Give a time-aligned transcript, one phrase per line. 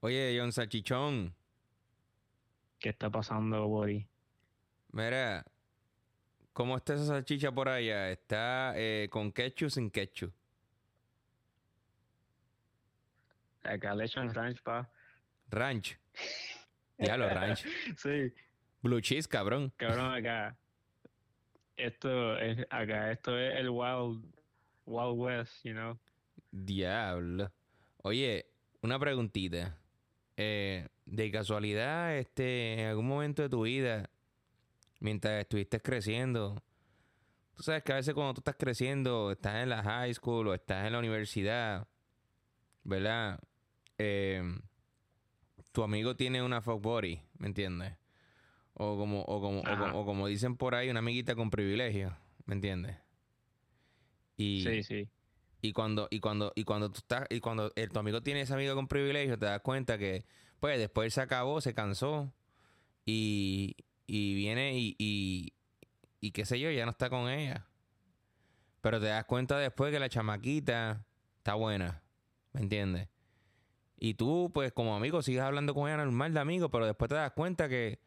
[0.00, 1.34] Oye, John Salchichón,
[2.78, 4.06] ¿Qué está pasando, Bori?
[4.92, 5.44] mira,
[6.52, 8.10] ¿cómo está esa salchicha por allá?
[8.10, 10.32] ¿Está eh, con ketchup sin ketchup?
[13.64, 14.88] Acá le echan ranch, pa.
[15.50, 15.98] Ranch.
[16.98, 17.64] Ya lo ranch.
[17.96, 18.32] Sí,
[18.82, 19.72] Blue cheese, cabrón.
[19.76, 20.56] cabrón, acá.
[21.76, 24.24] Esto es, acá, esto es el Wild,
[24.86, 25.98] Wild West, you know.
[26.52, 27.52] Diablo.
[28.02, 28.46] Oye,
[28.82, 29.76] una preguntita.
[30.40, 34.08] Eh, de casualidad, este, en algún momento de tu vida,
[35.00, 36.62] mientras estuviste creciendo,
[37.56, 40.54] tú sabes que a veces cuando tú estás creciendo, estás en la high school o
[40.54, 41.88] estás en la universidad,
[42.84, 43.40] ¿verdad?
[43.98, 44.40] Eh,
[45.72, 47.94] tu amigo tiene una fuck body, ¿me entiendes?
[48.74, 49.86] O como, o como, o Ajá.
[49.86, 52.96] como, o como dicen por ahí, una amiguita con privilegio, ¿me entiendes?
[54.36, 55.08] Y, Sí, sí.
[55.60, 58.54] Y cuando, y cuando, y cuando tú estás, y cuando el- tu amigo tiene ese
[58.54, 60.24] amigo con privilegio, te das cuenta que,
[60.60, 62.32] pues, después se acabó, se cansó,
[63.04, 64.94] y, y viene y,
[66.20, 67.66] y, qué sé yo, ya no está con ella.
[68.80, 71.04] Pero te das cuenta después que la chamaquita
[71.38, 72.02] está buena,
[72.52, 73.08] ¿me entiendes?
[73.98, 77.16] Y tú, pues, como amigo, sigues hablando con ella normal de amigo, pero después te
[77.16, 77.98] das cuenta que,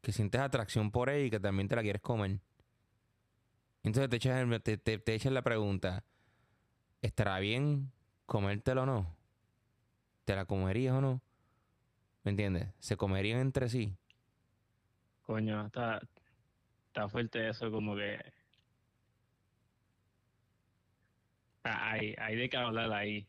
[0.00, 2.40] que sientes atracción por ella y que también te la quieres comer.
[3.82, 6.04] Entonces te echas, el- te, te- te echas la pregunta,
[7.06, 7.92] ¿estará bien
[8.26, 9.16] comértelo o no?
[10.24, 11.20] ¿Te la comerías o no?
[12.24, 12.68] ¿Me entiendes?
[12.80, 13.96] ¿Se comerían entre sí?
[15.22, 16.00] Coño, está,
[16.88, 18.18] está fuerte eso, como que.
[21.64, 23.26] Ah, Hay, hay de qué hablar ahí.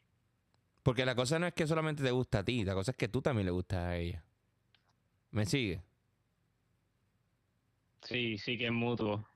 [0.84, 3.08] Porque la cosa no es que solamente te gusta a ti, la cosa es que
[3.08, 4.24] tú también le gustas a ella.
[5.32, 5.82] ¿Me sigue?
[8.02, 9.28] Sí, sí que es mutuo.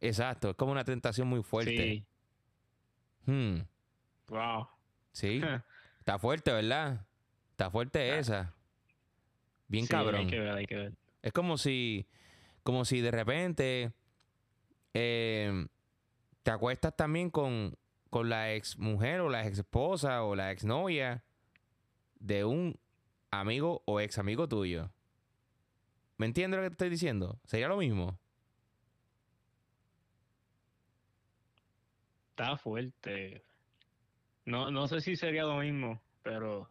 [0.00, 1.76] Exacto, es como una tentación muy fuerte.
[1.76, 2.04] Sí,
[3.26, 3.58] Hmm,
[4.28, 4.68] wow.
[5.12, 5.40] sí,
[5.98, 7.06] está fuerte, ¿verdad?
[7.50, 8.18] Está fuerte Ah.
[8.18, 8.54] esa.
[9.66, 10.20] Bien Sí, cabrón.
[10.20, 10.92] Hay que ver, hay que ver.
[11.22, 12.06] Es como si,
[12.62, 13.92] como si de repente
[14.94, 15.66] eh,
[16.42, 17.76] te acuestas también con,
[18.10, 21.24] con la ex mujer o la ex esposa o la ex novia
[22.20, 22.78] de un
[23.30, 24.90] amigo o ex amigo tuyo.
[26.16, 27.38] ¿Me entiendes lo que te estoy diciendo?
[27.44, 28.18] Sería lo mismo.
[32.30, 33.44] Está fuerte.
[34.48, 36.70] No, no sé si sería lo mismo, pero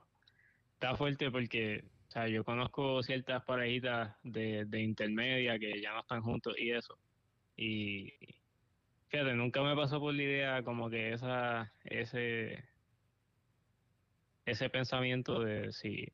[0.73, 5.99] está fuerte porque, o sea, yo conozco ciertas parejitas de, de intermedia que ya no
[5.99, 6.97] están juntos y eso.
[7.55, 8.11] Y
[9.09, 12.67] fíjate, nunca me pasó por la idea como que esa, ese,
[14.47, 16.11] ese pensamiento de si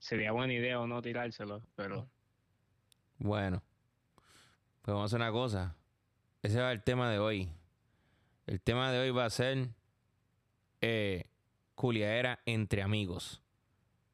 [0.00, 2.10] sería buena idea o no tirárselo, pero
[3.18, 3.62] Bueno,
[4.82, 5.76] pues vamos a hacer una cosa.
[6.42, 7.48] Ese va el tema de hoy.
[8.48, 9.68] El tema de hoy va a ser
[10.80, 11.24] eh,
[11.74, 13.42] culiadera entre amigos.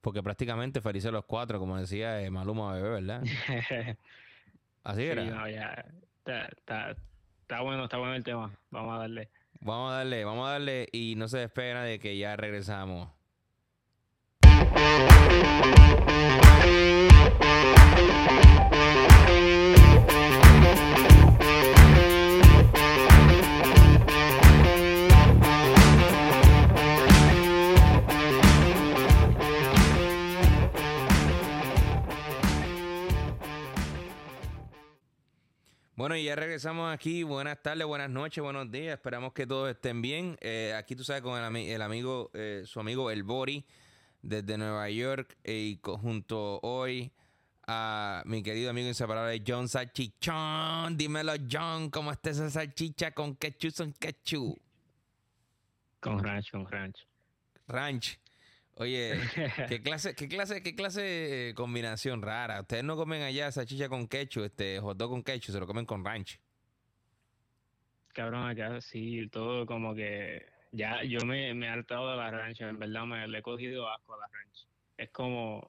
[0.00, 3.22] Porque prácticamente felices los cuatro, como decía eh, Maluma Bebé, ¿verdad?
[4.84, 5.24] Así sí, era.
[5.24, 5.84] no, ya,
[6.18, 6.96] está, está,
[7.40, 8.52] está bueno, está bueno el tema.
[8.70, 9.30] Vamos a darle.
[9.60, 13.08] Vamos a darle, vamos a darle y no se despega de que ya regresamos.
[36.06, 37.24] Bueno, y ya regresamos aquí.
[37.24, 38.94] Buenas tardes, buenas noches, buenos días.
[38.94, 40.38] Esperamos que todos estén bien.
[40.40, 43.66] Eh, aquí tú sabes con el, ami- el amigo, eh, su amigo El Bori,
[44.22, 47.10] desde Nueva York, eh, y junto hoy
[47.66, 50.96] a mi querido amigo inseparable John Salchichón.
[50.96, 54.60] Dímelo, John, ¿cómo está esa salchicha con ketchup son ketchup?
[55.98, 57.04] Con ranch, con ranch.
[57.66, 58.20] Ranch.
[58.78, 59.18] Oye,
[59.68, 62.60] ¿qué clase, qué clase, qué clase de combinación rara?
[62.60, 65.86] Ustedes no comen allá salchicha con ketchup, este hot dog con ketchup, se lo comen
[65.86, 66.38] con ranch.
[68.12, 72.60] Cabrón, acá sí, todo como que ya yo me, me he hartado de la ranch,
[72.62, 74.66] en verdad me le he cogido asco a la ranch.
[74.96, 75.66] Es como,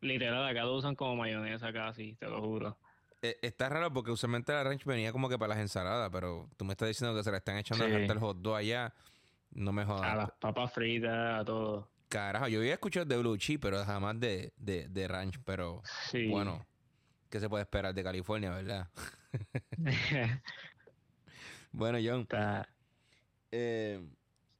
[0.00, 2.78] literal, acá lo usan como mayonesa casi, te lo juro.
[3.22, 6.64] Eh, está raro porque usualmente la ranch venía como que para las ensaladas, pero tú
[6.64, 7.92] me estás diciendo que se la están echando Sí.
[7.92, 8.94] hasta el hot dog allá.
[9.52, 10.16] No me A jodas.
[10.16, 11.88] las papas fritas, a todo.
[12.10, 15.38] Carajo, yo había escuchado de blue cheese, pero jamás de, de, de ranch.
[15.44, 15.80] Pero
[16.10, 16.26] Sí.
[16.28, 16.66] bueno,
[17.30, 18.88] ¿qué se puede esperar de California, verdad?
[21.72, 22.26] bueno, John,
[23.52, 24.04] eh,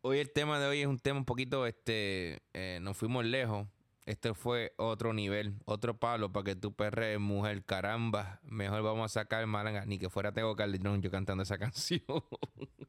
[0.02, 3.66] hoy el tema de hoy es un tema un poquito, este, eh, nos fuimos lejos.
[4.06, 8.40] Este fue otro nivel, otro palo para que tú perres, mujer, caramba.
[8.44, 12.00] Mejor vamos a sacar malanga, ni que fuera Tego Calderón yo cantando esa canción.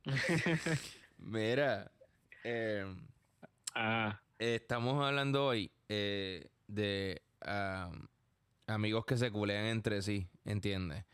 [1.17, 1.91] Mira,
[2.43, 2.85] eh,
[3.75, 7.21] ah, estamos hablando hoy eh, de
[8.65, 11.05] amigos que se culean entre sí, ¿entiendes?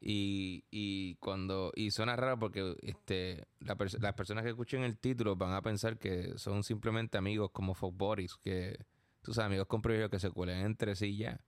[0.00, 5.52] Y, y cuando y suena raro porque este las personas que escuchen el título van
[5.52, 8.78] a pensar que son simplemente amigos como folk bodies que
[9.24, 11.44] sabes amigos con privilegio que se culean entre sí ya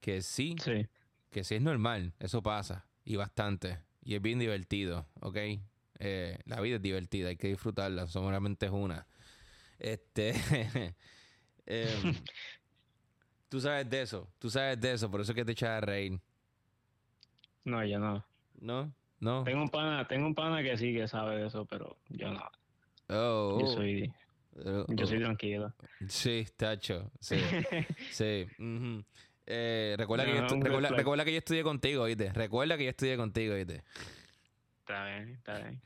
[0.00, 0.88] que sí, sí
[1.30, 5.36] que sí es normal eso pasa y bastante y es bien divertido ¿ok?
[5.98, 9.06] Eh, la vida es divertida hay que disfrutarla solamente es una
[9.78, 10.34] este
[11.66, 12.14] em,
[13.48, 15.80] tú sabes de eso tú sabes de eso por eso es que te echas a
[15.80, 16.20] reír
[17.64, 18.24] no, yo no.
[18.60, 18.94] ¿No?
[19.20, 19.42] No.
[19.44, 22.42] Tengo un pana, tengo un pana que sí que sabe de eso, pero yo no.
[23.08, 23.58] Oh.
[23.60, 24.12] Yo soy
[24.88, 25.20] yo soy oh.
[25.20, 25.74] tranquilo.
[26.08, 27.10] Sí, tacho.
[27.20, 27.36] Sí.
[28.10, 28.46] sí.
[29.46, 32.32] eh, recuerda, que yo recuerda, recuerda, que yo estudié contigo, ¿oíste?
[32.32, 33.82] Recuerda que yo estudié contigo, ¿oíste?
[34.84, 35.80] Está bien, está bien.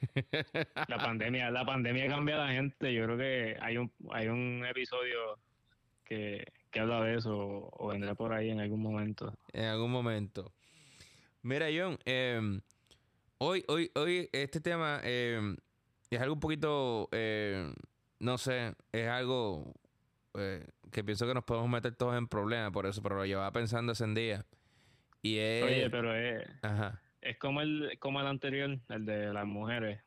[0.88, 2.92] La pandemia, la pandemia cambia a la gente.
[2.92, 5.38] Yo creo que hay un, hay un episodio
[6.04, 9.32] que, que habla de eso o vendrá por ahí en algún momento.
[9.52, 10.52] En algún momento.
[11.42, 12.60] Mira, John, em,
[13.38, 15.56] hoy, hoy, hoy este tema em,
[16.10, 17.72] es algo un poquito, em,
[18.18, 19.74] no sé, es algo
[20.34, 23.52] eh, que pienso que nos podemos meter todos en problemas por eso, pero lo llevaba
[23.52, 24.44] pensando ese día.
[25.22, 25.62] Y es...
[25.62, 26.44] Oye, pero es,
[27.20, 30.00] es como el, como el anterior, el de las mujeres.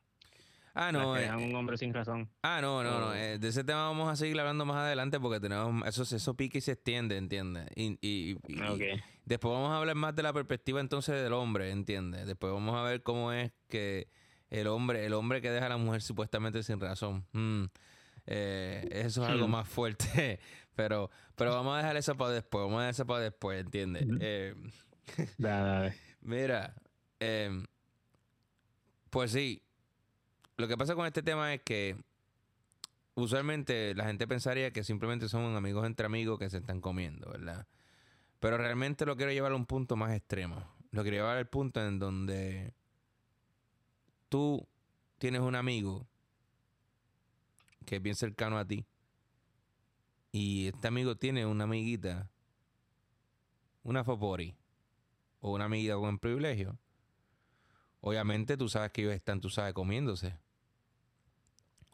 [0.74, 1.16] Ah, no.
[1.16, 2.30] Es eh, un hombre sin razón.
[2.42, 3.14] Ah, no, no, no.
[3.14, 5.86] Eh, de ese tema vamos a seguir hablando más adelante porque tenemos.
[5.86, 7.66] Eso, eso pica y se extiende, ¿entiendes?
[7.76, 8.38] Y, y,
[9.24, 12.26] después vamos a hablar más de la perspectiva entonces del hombre, ¿entiendes?
[12.26, 14.08] Después vamos a ver cómo es que
[14.48, 17.26] el hombre, el hombre que deja a la mujer supuestamente sin razón.
[17.32, 17.64] Mm,
[18.26, 19.50] eh, eso es algo hmm.
[19.50, 20.40] más fuerte.
[20.74, 22.64] pero, pero vamos a dejar eso para después.
[22.64, 24.06] Vamos a dejar eso para después, ¿entiendes?
[24.20, 24.54] Eh,
[26.22, 26.74] Mira,
[29.10, 29.62] pues sí
[30.56, 31.96] lo que pasa con este tema es que
[33.14, 37.66] usualmente la gente pensaría que simplemente son amigos entre amigos que se están comiendo, ¿verdad?
[38.38, 40.64] Pero realmente lo quiero llevar a un punto más extremo.
[40.90, 42.74] Lo quiero llevar al punto en donde
[44.28, 44.66] tú
[45.18, 46.06] tienes un amigo
[47.86, 48.84] que es bien cercano a ti
[50.30, 52.30] y este amigo tiene una amiguita,
[53.82, 54.54] una fopori
[55.40, 56.78] o una amiguita con privilegio
[58.04, 60.36] Obviamente tú sabes que ellos están, tú sabes, comiéndose.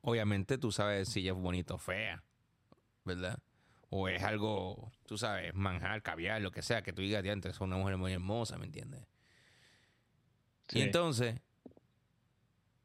[0.00, 2.24] Obviamente tú sabes si ella es bonita o fea,
[3.04, 3.38] ¿verdad?
[3.90, 7.60] O es algo, tú sabes, manjar, caviar, lo que sea, que tú digas, antes es
[7.60, 9.06] una mujer muy hermosa, ¿me entiendes?
[10.70, 11.38] Y entonces,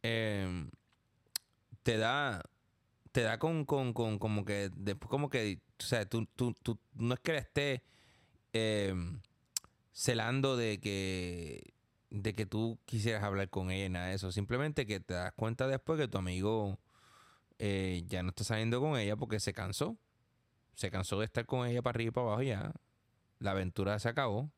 [0.02, 0.70] em,
[1.84, 2.44] te da,
[3.14, 6.78] te da con, con, con, como que, después como que, o sea, tú, tú, tú
[6.96, 7.82] no es que le estés
[8.52, 9.22] em,
[9.94, 11.73] celando de que
[12.14, 14.32] de que tú quisieras hablar con ella, nada de eso.
[14.32, 16.80] Simplemente que te das cuenta después que tu amigo
[17.58, 19.98] eh, ya no está saliendo con ella porque se cansó.
[20.76, 22.72] Se cansó de estar con ella para arriba y para abajo ya.
[23.40, 24.52] La aventura se acabó.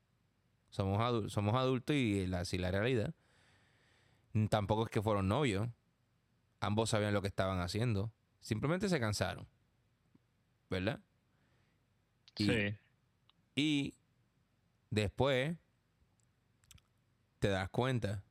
[0.69, 3.13] Somos, adultos, somos adultos y así la realidad.
[4.49, 5.69] Tampoco es que fueron novios.
[6.59, 8.11] Ambos sabían lo que estaban haciendo.
[8.41, 9.47] Simplemente se cansaron.
[10.69, 10.99] ¿Verdad?
[12.35, 12.75] sí.
[13.55, 13.93] Y
[14.89, 15.55] después
[17.45, 18.23] te das cuenta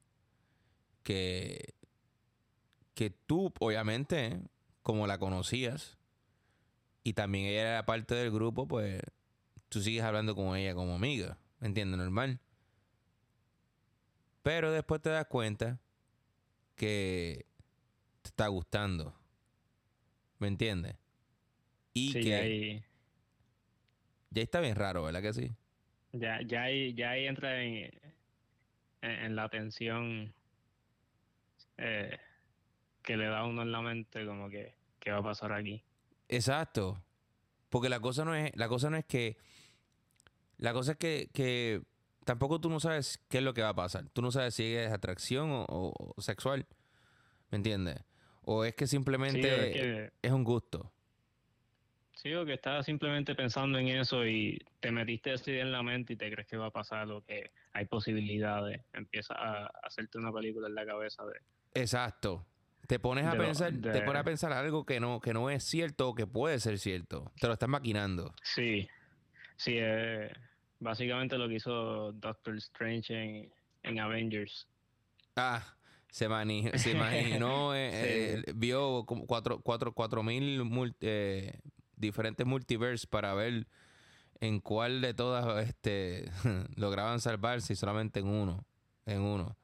[1.04, 1.76] que,
[2.94, 4.40] que tú, obviamente,
[4.82, 5.98] como la conocías,
[7.04, 9.00] y también ella era parte del grupo, pues
[9.68, 11.98] tú sigues hablando con ella como amiga, ¿me entiendes?
[11.98, 12.40] Normal.
[14.42, 15.78] Pero después te das cuenta
[16.74, 17.46] que
[18.22, 19.14] te está gustando.
[20.40, 20.96] ¿Me entiendes?
[21.92, 22.84] Y que ahí...
[24.30, 25.52] ya está bien raro, ¿verdad que sí?
[26.10, 27.92] Ya, ya ahí, ya ahí entra en,
[29.04, 30.32] en, la atención
[31.76, 32.18] eh,
[33.02, 35.82] que le da uno en la mente, como que, ¿qué va a pasar aquí?
[36.28, 37.02] Exacto.
[37.68, 39.36] Porque la cosa no es, la cosa no es que,
[40.58, 41.82] la cosa es que, que
[42.24, 44.08] tampoco tú no sabes qué es lo que va a pasar.
[44.10, 46.66] Tú no sabes si es atracción o, sexual.
[47.50, 48.02] ¿Me entiendes?
[48.42, 50.92] O es que simplemente es un gusto.
[52.12, 56.14] Sí, o que estás simplemente pensando en eso y te metiste así en la mente
[56.14, 58.80] y te crees que va a pasar o que hay posibilidades.
[58.92, 61.34] Empiezas a hacerte una película en la cabeza de...
[61.74, 62.46] Exacto.
[62.86, 66.10] Te pones a pensar, te pones a pensar algo que no, que no es cierto
[66.10, 67.32] o que puede ser cierto.
[67.40, 68.34] Te lo estás maquinando.
[68.42, 68.88] Sí.
[69.56, 70.30] Sí, eh,
[70.80, 73.50] básicamente lo que hizo Doctor Strange
[73.82, 74.68] en, Avengers.
[75.36, 75.64] Ah,
[76.10, 76.26] se,
[76.78, 80.62] se imaginó, eh, eh, vio cuatro, cuatro, cuatro mil
[81.96, 83.66] diferentes multiverse para ver
[84.44, 86.30] en cuál de todas este,
[86.76, 88.66] lograban salvarse y solamente en uno.
[89.06, 89.56] En uno.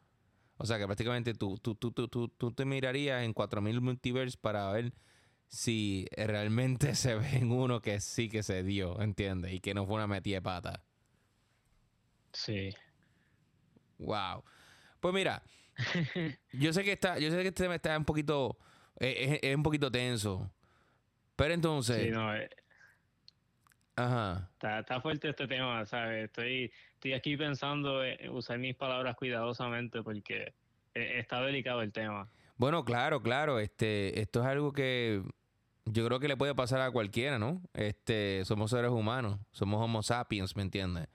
[0.56, 4.70] O sea que prácticamente tú, tú, tú, tú, tú, te mirarías en 4000 multiverse para
[4.72, 4.92] ver
[5.48, 9.52] si realmente se ve en uno que sí que se dio, ¿entiendes?
[9.52, 10.84] Y que no fue una metida de pata.
[12.32, 12.74] Sí.
[13.98, 14.44] Wow.
[15.00, 15.42] Pues mira,
[16.52, 18.58] yo sé que está, yo sé que este tema está un poquito,
[18.98, 20.50] eh, es, un poquito tenso.
[21.36, 22.02] Pero entonces.
[22.02, 22.50] Sí, no, eh,
[24.00, 24.48] Ajá.
[24.54, 26.24] Está, está, fuerte este tema, ¿sabes?
[26.24, 30.54] Estoy, estoy aquí pensando en usar mis palabras cuidadosamente porque
[30.94, 32.30] eh, está delicado el tema.
[32.56, 33.58] Bueno, claro, claro.
[33.58, 35.22] Este, esto es algo que
[35.84, 37.62] yo creo que le puede pasar a cualquiera, ¿no?
[37.74, 41.08] Este, somos seres humanos, somos homo sapiens, ¿me entiendes?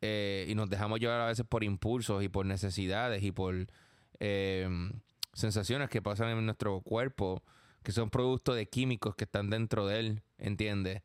[0.00, 3.54] Eh, y nos dejamos llevar a veces por impulsos y por necesidades y por
[4.20, 4.92] em,
[5.32, 7.42] sensaciones que pasan en nuestro cuerpo,
[7.82, 11.02] que son productos de químicos que están dentro de él, ¿entiendes?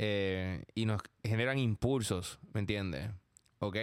[0.00, 3.10] Eh, y nos generan impulsos, ¿me entiendes?
[3.58, 3.76] ¿Ok?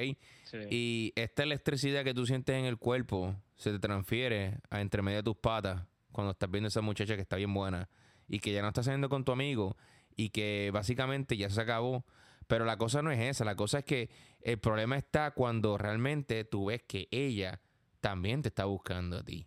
[0.71, 5.17] Y esta electricidad que tú sientes en el cuerpo se te transfiere a entre medio
[5.17, 7.89] de tus patas cuando estás viendo a esa muchacha que está bien buena
[8.29, 9.75] y que ya no está saliendo con tu amigo
[10.15, 12.05] y que básicamente ya se acabó.
[12.47, 16.45] Pero la cosa no es esa, la cosa es que el problema está cuando realmente
[16.45, 17.59] tú ves que ella
[17.99, 19.45] también te está buscando a ti.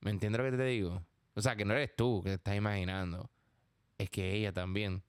[0.00, 1.04] ¿Me entiendes lo que te digo?
[1.34, 3.30] O sea, que no eres tú que te estás imaginando
[3.98, 5.02] es que ella también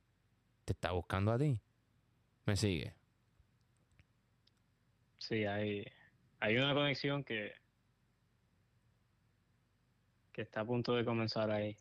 [0.65, 1.59] te está buscando a ti.
[2.45, 2.93] ¿Me sigue?
[5.17, 5.85] Sí, hay,
[6.39, 7.53] hay una conexión que,
[10.31, 11.77] que está a punto de comenzar ahí.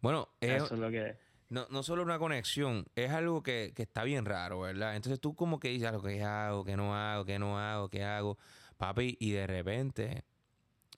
[0.00, 1.16] Bueno, es, Eso es lo que...
[1.48, 4.94] No, no solo una conexión, es algo que, que está bien raro, ¿verdad?
[4.94, 8.04] Entonces tú como que dices, lo que hago, que no hago, que no hago, que
[8.04, 8.38] hago,
[8.76, 10.24] papi, y de repente,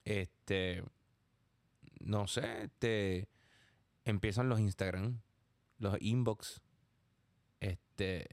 [0.05, 0.83] este,
[2.01, 3.27] no sé, este,
[4.05, 5.21] empiezan los Instagram,
[5.77, 6.61] los inbox,
[7.59, 8.27] este,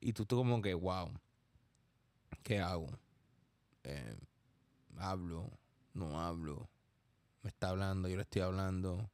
[0.00, 1.12] y tú, tú como que, wow,
[2.42, 2.88] ¿qué hago?
[3.84, 4.16] Eh,
[4.96, 5.50] hablo,
[5.92, 6.68] no hablo,
[7.44, 9.10] me está hablando, yo le estoy hablando.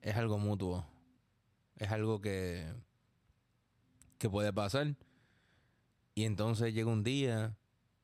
[0.00, 0.86] Es algo mutuo.
[1.76, 2.72] Es algo que,
[4.16, 4.96] que puede pasar.
[6.14, 7.58] Y entonces llega un día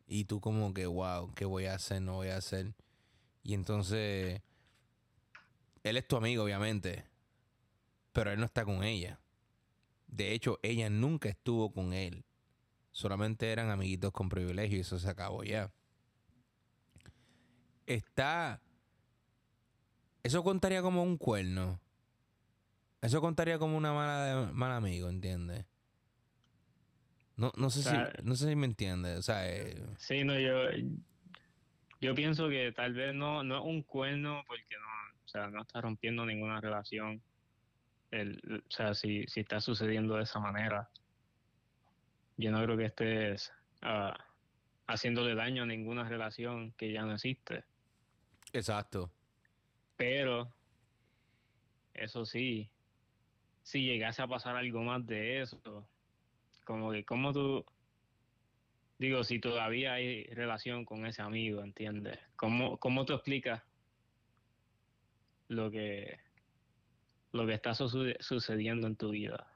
[0.07, 2.03] y tú como que, wow, ¿qué voy a hacer?
[2.03, 2.75] No voy a hacer.
[3.43, 4.43] Y entonces
[5.83, 7.05] él es tu amigo, obviamente,
[8.13, 9.21] pero él no está con ella.
[10.07, 12.25] De hecho, ella nunca estuvo con él.
[12.93, 15.73] Solamente eran amiguitos con privilegio y eso se acabó ya.
[17.87, 18.61] Está...
[20.23, 21.81] Eso contaría como un cuerno.
[23.01, 25.65] Eso contaría como una mala mal amigo, ¿entiendes?
[27.37, 30.53] No, no sé si no sé si me entiendes, o sea, eh, sí, no yo
[31.99, 35.00] yo pienso que tal vez no no es un cuerno porque no
[35.31, 37.23] sea, no está rompiendo ninguna relación.
[38.11, 40.91] El, o sea, si, si está sucediendo de esa manera,
[42.37, 44.13] yo no creo que estés uh,
[44.87, 47.65] haciéndole daño a ninguna relación que ya no existe.
[48.53, 49.13] Exacto.
[49.97, 50.53] Pero,
[51.95, 52.69] eso sí,
[53.63, 55.87] si llegase a pasar algo más de eso,
[56.65, 57.65] como que, como tú,
[58.99, 62.19] digo, si todavía hay relación con ese amigo, ¿entiendes?
[62.37, 63.63] ¿Cómo, cómo tú explicas
[65.51, 66.19] lo que
[67.33, 69.47] lo que está sucediendo en tu vida.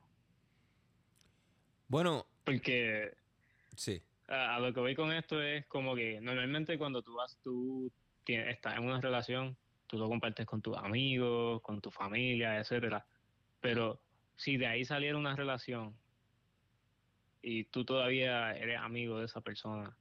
[1.89, 3.17] Bueno, porque
[3.77, 4.03] sí.
[4.29, 7.91] A, lo que voy con esto es como que normalmente cuando tú vas, tú
[8.25, 13.05] tienes, estás en una relación, tú lo compartes con tus amigos, con tu familia, etcétera.
[13.61, 14.01] Pero
[14.37, 15.97] si de ahí saliera una relación
[17.43, 19.97] y tú todavía eres amigo de esa persona,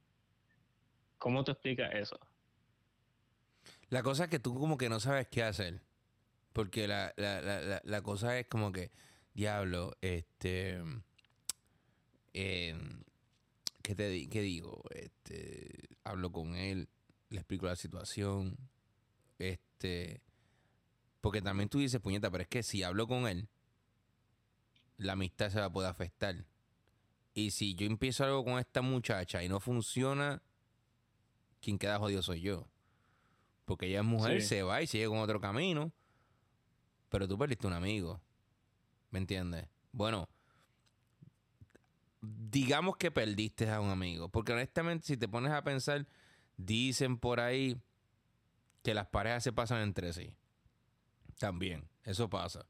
[1.18, 2.18] ¿cómo te explicas eso?
[3.94, 5.80] La cosa es que tú como que no sabes qué hacer.
[6.52, 8.90] Porque la, la, la, la cosa es como que,
[9.34, 10.82] diablo, este...
[12.32, 13.04] Em,
[13.82, 14.82] ¿qué, te, ¿Qué digo?
[14.90, 16.88] Este, hablo con él,
[17.28, 18.58] le explico la situación.
[19.38, 20.20] Este...
[21.20, 23.48] Porque también tú dices, puñeta, pero es que si hablo con él,
[24.96, 26.44] la amistad se va a poder afectar.
[27.32, 30.42] Y si yo empiezo algo con esta muchacha y no funciona,
[31.60, 32.73] quien queda jodido soy yo.
[33.64, 35.92] Porque ella es mujer, se va y sigue con otro camino.
[37.08, 38.20] Pero tú perdiste un amigo.
[39.10, 39.68] ¿Me entiendes?
[39.92, 40.28] Bueno,
[42.20, 44.28] digamos que perdiste a un amigo.
[44.28, 46.06] Porque honestamente, si te pones a pensar,
[46.56, 47.80] dicen por ahí
[48.82, 50.34] que las parejas se pasan entre sí.
[51.38, 52.66] También, eso pasa.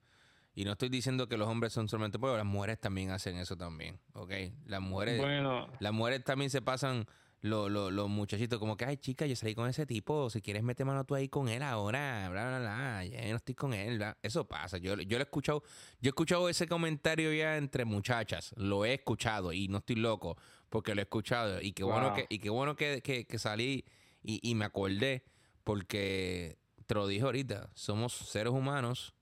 [0.55, 3.57] Y no estoy diciendo que los hombres son solamente porque las mujeres también hacen eso
[3.57, 4.33] también, ¿ok?
[4.67, 5.69] Las mujeres, bueno.
[5.81, 7.07] las mujeres también se pasan
[7.45, 10.87] los, los, muchachitos, como que, ay, chica, yo salí con ese tipo, si quieres meter
[10.87, 14.49] mano tú ahí con él ahora, bla, bla, bla, ya no estoy con él, eso
[14.49, 14.79] pasa.
[14.79, 15.63] Yo, yo lo he escuchado,
[16.01, 20.39] yo he escuchado ese comentario ya entre muchachas, lo he escuchado y no estoy loco
[20.71, 23.85] porque lo he escuchado y qué bueno que, y qué bueno que, que, salí
[24.23, 25.23] y, y me acordé
[25.65, 29.13] porque te lo dije ahorita, somos seres humanos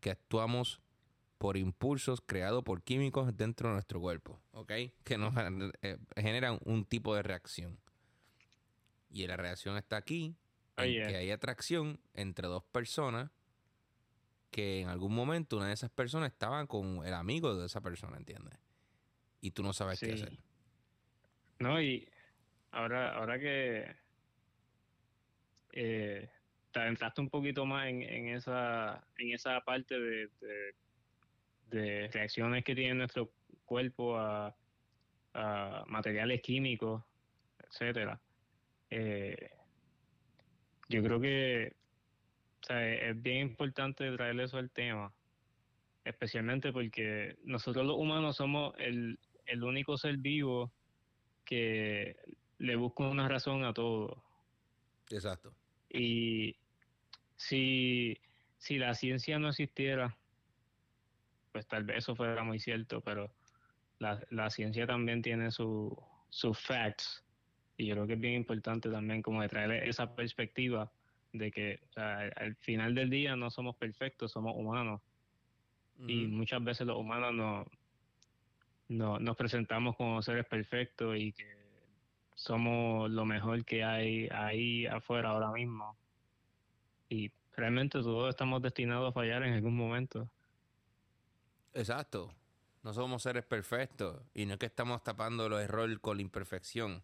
[0.00, 0.80] que actuamos
[1.36, 4.72] por impulsos creados por químicos dentro de nuestro cuerpo, ¿ok?
[5.04, 5.34] Que nos
[5.82, 7.78] eh, generan un tipo de reacción.
[9.10, 10.36] Y la reacción está aquí,
[10.76, 13.30] en que hay atracción entre dos personas
[14.50, 18.16] que en algún momento una de esas personas estaba con el amigo de esa persona,
[18.16, 18.58] ¿entiendes?
[19.40, 20.38] Y tú no sabes qué hacer.
[21.58, 22.08] No, y
[22.70, 23.94] ahora, ahora que
[25.72, 26.28] eh,
[26.72, 30.28] te entraste un poquito más en, esa, en esa parte de,
[31.70, 33.30] de, reacciones que tiene nuestro
[33.68, 34.54] cuerpo a,
[35.86, 37.04] materiales químicos,
[37.58, 38.20] etcétera.
[38.90, 39.50] Eh,
[40.88, 41.76] yo creo que
[42.68, 45.12] es bien importante traer eso al tema,
[46.04, 50.72] especialmente porque nosotros los humanos somos el, el único ser vivo
[51.44, 52.16] que
[52.58, 54.24] le busca una razón a todo.
[55.10, 55.54] Exacto.
[55.88, 56.56] Y
[57.36, 58.18] si,
[58.58, 60.16] si la ciencia no existiera,
[61.52, 63.32] pues tal vez eso fuera muy cierto, pero
[63.98, 67.24] la, la ciencia también tiene sus facts.
[67.76, 70.90] Y yo creo que es bien importante también como de traer esa perspectiva
[71.32, 75.00] de que al final del día no somos perfectos, somos humanos.
[76.06, 77.66] Y muchas veces los humanos no,
[78.88, 81.58] no, nos presentamos como seres perfectos y que
[82.34, 85.96] somos lo mejor que hay ahí afuera ahora mismo.
[87.08, 90.30] Y realmente todos estamos destinados a fallar en algún momento.
[91.74, 92.32] Exacto.
[92.82, 97.02] No somos seres perfectos y no es que estamos tapando los errores con la imperfección,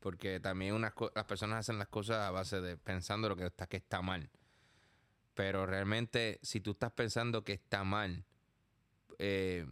[0.00, 3.66] porque también unas las personas hacen las cosas a base de pensando lo que está
[3.66, 4.30] que está mal.
[5.34, 8.24] Pero realmente si tú estás pensando que está mal
[9.18, 9.66] eh,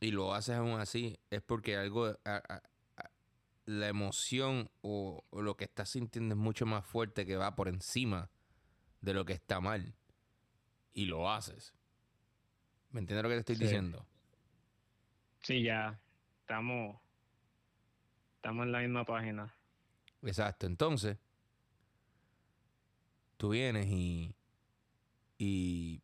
[0.00, 2.18] y lo haces aún así, es porque algo
[3.66, 8.30] la emoción o, lo que estás sintiendo es mucho más fuerte que va por encima
[9.00, 9.94] de lo que está mal.
[10.94, 11.74] Y lo haces.
[12.90, 14.06] ¿Me entiendes lo que te estoy diciendo?
[15.46, 15.96] Sí, ya.
[16.40, 16.96] Estamos.
[18.34, 19.54] Estamos en la misma página.
[20.22, 20.66] Exacto.
[20.66, 21.18] Entonces,
[23.36, 24.34] tú vienes y.
[25.38, 26.02] Y.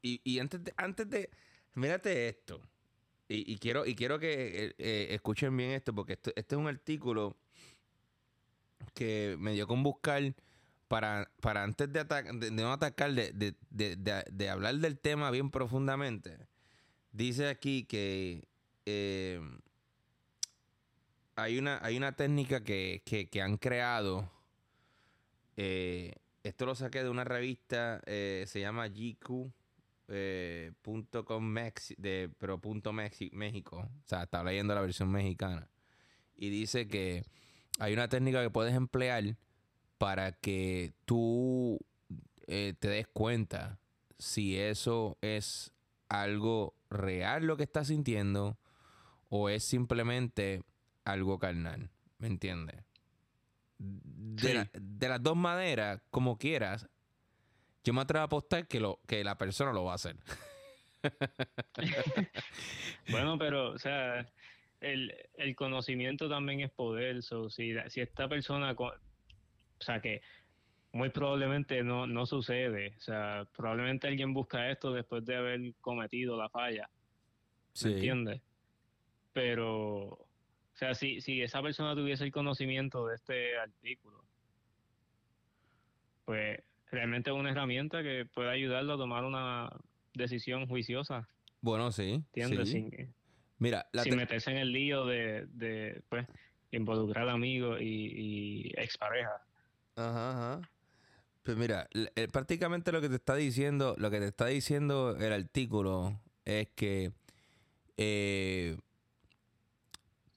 [0.00, 0.72] Y, antes de.
[0.78, 1.28] Antes de.
[1.74, 2.62] Mírate esto.
[3.28, 7.36] Y, quiero, y quiero que eh, eh, escuchen bien esto, porque este es un artículo
[8.94, 10.34] que me dio con buscar
[10.88, 16.49] para, para antes de, de, no atacar, de, de, hablar del tema bien profundamente.
[17.12, 18.44] Dice aquí que
[18.86, 19.40] eh,
[21.36, 23.02] hay, una, hay una técnica que,
[23.42, 24.30] han creado.
[25.56, 29.52] esto lo saqué de una revista, se llama GQ
[30.12, 31.54] eh, punto com
[31.96, 33.76] de, pero punto México.
[33.76, 35.68] O sea, está leyendo la versión mexicana.
[36.36, 37.24] Y dice que
[37.78, 39.36] hay una técnica que puedes emplear
[39.98, 41.78] para que tú
[42.48, 43.78] eh, te des cuenta
[44.18, 45.72] si eso es
[46.08, 48.58] algo real lo que estás sintiendo
[49.28, 50.62] o es simplemente
[51.04, 51.90] algo carnal.
[52.18, 52.84] ¿Me entiendes?
[53.78, 56.88] De, de, las dos maneras, como quieras,
[57.82, 60.16] yo me atrevo a apostar que, lo, que la persona lo va a hacer.
[63.10, 64.26] bueno, pero, o sea,
[64.80, 65.14] el,
[65.56, 67.22] conocimiento también es poder.
[67.22, 68.92] si, si esta persona, o
[69.78, 70.20] sea, que
[70.92, 72.94] muy probablemente no, no sucede.
[72.96, 76.90] O sea, probablemente alguien busca esto después de haber cometido la falla.
[77.72, 78.42] ¿Se entiende?
[79.32, 80.28] Pero, o
[80.74, 84.24] sea, si, si esa persona tuviese el conocimiento de este artículo,
[86.24, 89.70] pues realmente es una herramienta que puede ayudarlo a tomar una
[90.14, 91.28] decisión juiciosa.
[91.60, 92.24] Bueno, sí.
[92.34, 92.70] ¿Entiendes?
[92.70, 93.14] Sin,
[93.58, 96.26] Mira, sin meterse en el lío de, de pues,
[96.72, 99.42] involucrar amigos y, y expareja.
[99.96, 100.70] Ajá, ajá.
[101.50, 105.32] Pues mira, eh, prácticamente lo que te está diciendo, lo que te está diciendo el
[105.32, 107.12] artículo es que
[107.96, 108.78] eh,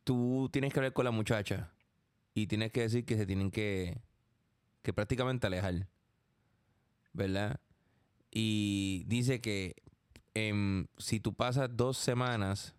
[0.03, 1.71] tú tienes que hablar con la muchacha
[2.33, 4.01] y tienes que decir que se tienen que,
[4.81, 5.87] que prácticamente alejar.
[7.11, 7.59] ¿verdad?
[8.31, 9.75] Y dice que
[10.33, 12.73] em, si tú pasas dos semanas,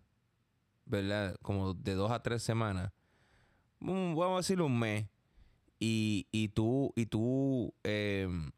[0.83, 1.37] ¿verdad?
[1.41, 2.91] Como de dos a tres semanas,
[3.79, 5.07] vamos a decir un mes,
[5.79, 8.51] y, y tú, y tú, em,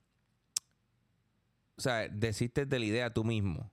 [1.77, 3.71] o sea, desistes de la idea tú mismo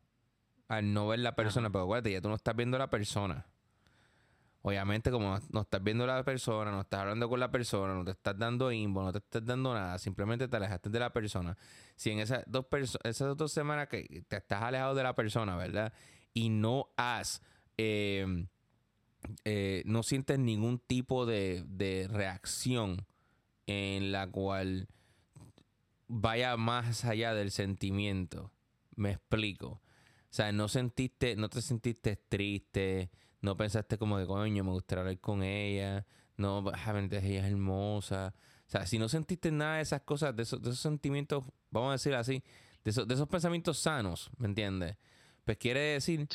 [0.68, 3.46] al no ver la persona, pero acuérdate, ya tú no estás viendo la persona.
[4.62, 8.02] Obviamente, como no estás viendo a la persona, no estás hablando con la persona, no
[8.02, 11.54] te estás dando inbo, no te estás dando nada, simplemente te alejaste de la persona.
[11.96, 12.64] Si en esas dos,
[13.04, 15.92] esas dos semanas que te estás alejado de la persona, ¿verdad?
[16.32, 17.42] Y no has,
[17.76, 18.48] em,
[19.44, 23.06] eh, no sientes ningún tipo de, reacción
[23.66, 24.88] en la cual
[26.08, 28.52] vaya más allá del sentimiento.
[28.96, 29.68] Me explico.
[29.68, 35.02] O sea, no sentiste, no te sentiste triste, no pensaste como de coño, me gustaría
[35.02, 38.34] hablar con ella, no, ella es hermosa.
[38.66, 41.90] O sea, si no sentiste nada de esas cosas, de esos, de esos sentimientos, vamos
[41.90, 42.42] a decir así,
[42.82, 44.96] de esos, de esos pensamientos sanos, ¿me entiendes?
[45.44, 46.26] Pues quiere decir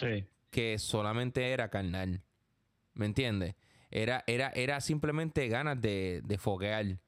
[0.50, 2.24] que solamente era carnal.
[2.94, 3.56] ¿Me entiendes?
[3.92, 7.00] Era, era, era simplemente ganas de, de foguear,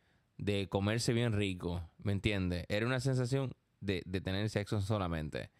[0.42, 1.88] de comerse bien rico.
[2.00, 2.66] ¿Me entiendes?
[2.68, 5.52] Era una sensación de, de tener sexo solamente.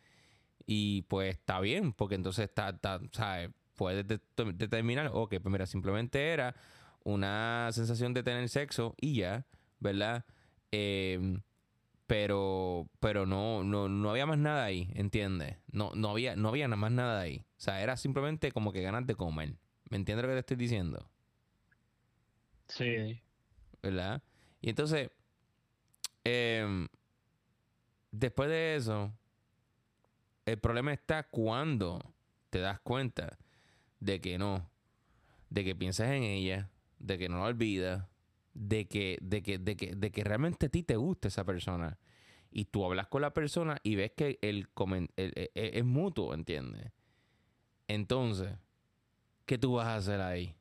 [0.66, 3.52] Y pues está bien, porque entonces está, está ¿sabes?
[3.76, 6.56] Puedes determinar, ok, pues mira, simplemente era
[7.04, 9.46] una sensación de tener sexo y ya,
[9.80, 10.26] ¿verdad?
[10.72, 11.40] Eh,
[12.08, 15.58] pero pero no, no, no había más nada ahí, ¿entiendes?
[15.72, 17.46] No, no, había, no había más nada ahí.
[17.58, 19.56] O sea, era simplemente como que ganas de comer.
[19.90, 21.08] ¿Me entiendes lo que te estoy diciendo?
[22.68, 23.22] Sí.
[23.82, 24.22] ¿Verdad?
[24.62, 25.10] Y entonces,
[26.24, 26.88] em,
[28.12, 29.12] después de eso,
[30.46, 32.00] el problema está cuando
[32.50, 33.38] te das cuenta
[34.00, 34.70] de que no,
[35.50, 36.70] de que piensas en ella,
[37.00, 38.08] de que no la olvidas,
[38.54, 41.98] de que, de que, de que, de que realmente a ti te gusta esa persona.
[42.52, 44.68] Y tú hablas con la persona y ves que el,
[45.16, 46.92] e, e, es mutuo, ¿entiendes?
[47.88, 48.56] Entonces,
[49.46, 50.56] ¿qué tú vas a hacer ahí?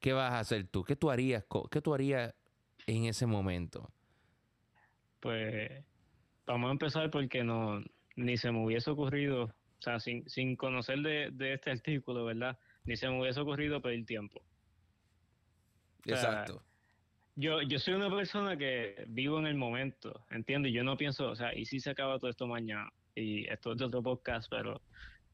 [0.00, 0.84] ¿Qué vas a hacer tú?
[0.84, 2.34] ¿Qué tú harías, qué tú harías
[2.86, 3.90] en ese momento?
[5.20, 5.84] Pues
[6.46, 7.82] vamos a empezar porque no
[8.16, 12.58] ni se me hubiese ocurrido, o sea, sin, sin conocer de, de este artículo, ¿verdad?
[12.84, 14.42] Ni se me hubiese ocurrido pedir tiempo.
[16.04, 16.62] Exacto.
[17.34, 20.72] yo, yo soy una persona que vivo en el momento, ¿entiendes?
[20.72, 23.78] Yo no pienso, o sea, y si se acaba todo esto mañana, y esto es
[23.78, 24.80] de otro podcast, pero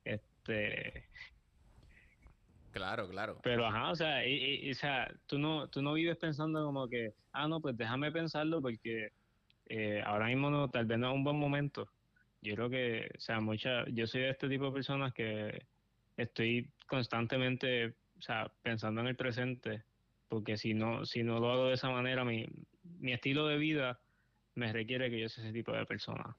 [0.04, 1.08] este
[2.72, 3.38] Claro, claro.
[3.42, 7.14] Pero ajá, o sea, y, o sea, tú no, tú no vives pensando como que,
[7.32, 9.12] ah, no, pues déjame pensarlo porque
[9.66, 11.88] eh, ahora mismo no, tal vez no es un buen momento.
[12.40, 15.66] Yo creo que, o sea, mucha, yo soy de este tipo de personas que
[16.16, 19.84] estoy constantemente, o sea, pensando en el presente
[20.32, 22.46] porque si no, si no lo hago de esa manera, mi,
[23.00, 24.00] mi estilo de vida
[24.54, 26.34] me requiere que yo sea ese tipo de persona.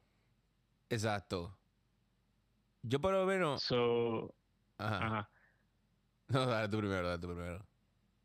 [0.89, 1.55] Exacto.
[2.81, 3.61] Yo por lo menos...
[3.61, 4.33] So,
[4.79, 5.29] ajá.
[6.33, 7.65] No, dale tú primero, dale tú primero.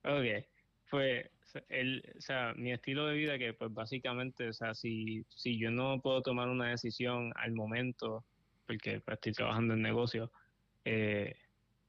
[0.05, 0.47] Ok.
[0.91, 1.27] Pues,
[1.69, 5.71] el, o sea, mi estilo de vida que pues básicamente, o sea, si, si yo
[5.71, 8.25] no puedo tomar una decisión al momento,
[8.67, 10.31] porque pues, estoy trabajando en negocio,
[10.85, 11.37] eh,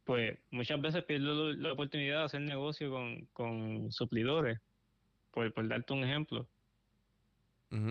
[0.05, 2.91] pues muchas veces pierdo la oportunidad de hacer negocio
[3.33, 4.59] con, suplidores,
[5.31, 6.47] por, por, darte un ejemplo.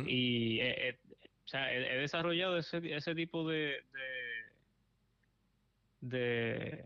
[0.07, 0.99] Y he,
[1.99, 3.77] desarrollado ese, ese tipo de,
[6.01, 6.85] de, de,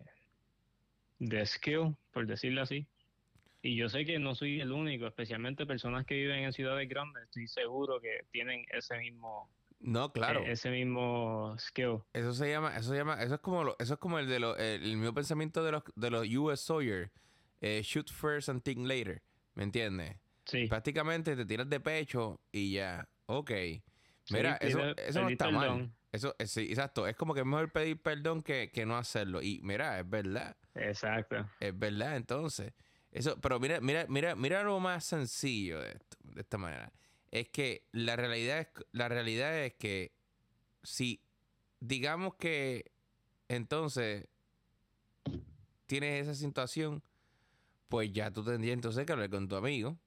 [1.44, 2.86] skill, por decirlo así.
[3.62, 7.22] Y yo sé que no soy el único, especialmente personas que viven en ciudades grandes,
[7.24, 9.48] estoy seguro que tienen ese mismo
[9.82, 10.40] no, claro.
[10.44, 12.02] E-, ese mismo skill.
[12.12, 14.38] Eso se llama, eso se llama, eso es como lo, eso es como el de
[14.38, 17.10] los, el, mismo pensamiento de los, de los US Sawyer.
[17.60, 19.22] Eh, shoot first and think later.
[19.54, 20.16] ¿Me entiendes?
[20.46, 20.66] Sí.
[20.66, 23.08] Prácticamente te tiras de pecho y ya.
[23.26, 23.50] Ok.
[24.30, 25.92] Mira, eso, eso no está mal.
[26.10, 27.06] Eso, eh, sí, exacto.
[27.06, 29.42] Es como que es mejor pedir perdón que, que no hacerlo.
[29.42, 30.56] Y mira, es verdad.
[30.74, 31.48] Exacto.
[31.60, 32.72] Es verdad, entonces.
[33.10, 36.92] Eso, pero mira, mira, mira, mira lo más sencillo de esto, de esta manera
[37.32, 40.12] es que la realidad es, la realidad es que
[40.82, 41.20] si
[41.80, 42.92] digamos que
[43.48, 44.28] entonces
[45.86, 47.02] tienes esa situación,
[47.88, 49.98] pues ya tú tendrías entonces que hablar con tu amigo,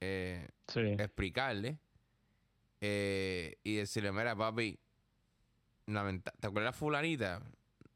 [0.00, 1.78] eh, explicarle
[2.80, 4.78] eh, y decirle, mira papi,
[6.40, 7.42] ¿te acuerdas fulanita?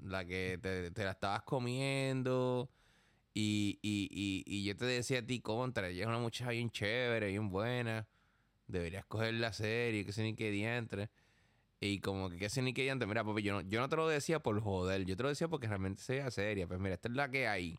[0.02, 2.70] La que te, la estabas comiendo
[3.34, 6.70] y, y, y, y, yo te decía a ti contra, ella es una muchacha bien
[6.70, 8.06] chévere, bien buena
[8.70, 11.10] deberías coger la serie, que se ni que diantre.
[11.80, 13.96] Y como que que se ni que diantre, mira, papi, yo no, yo no te
[13.96, 16.66] lo decía por joder, yo te lo decía porque realmente sea seria.
[16.66, 17.78] Pues mira, esta es la que hay.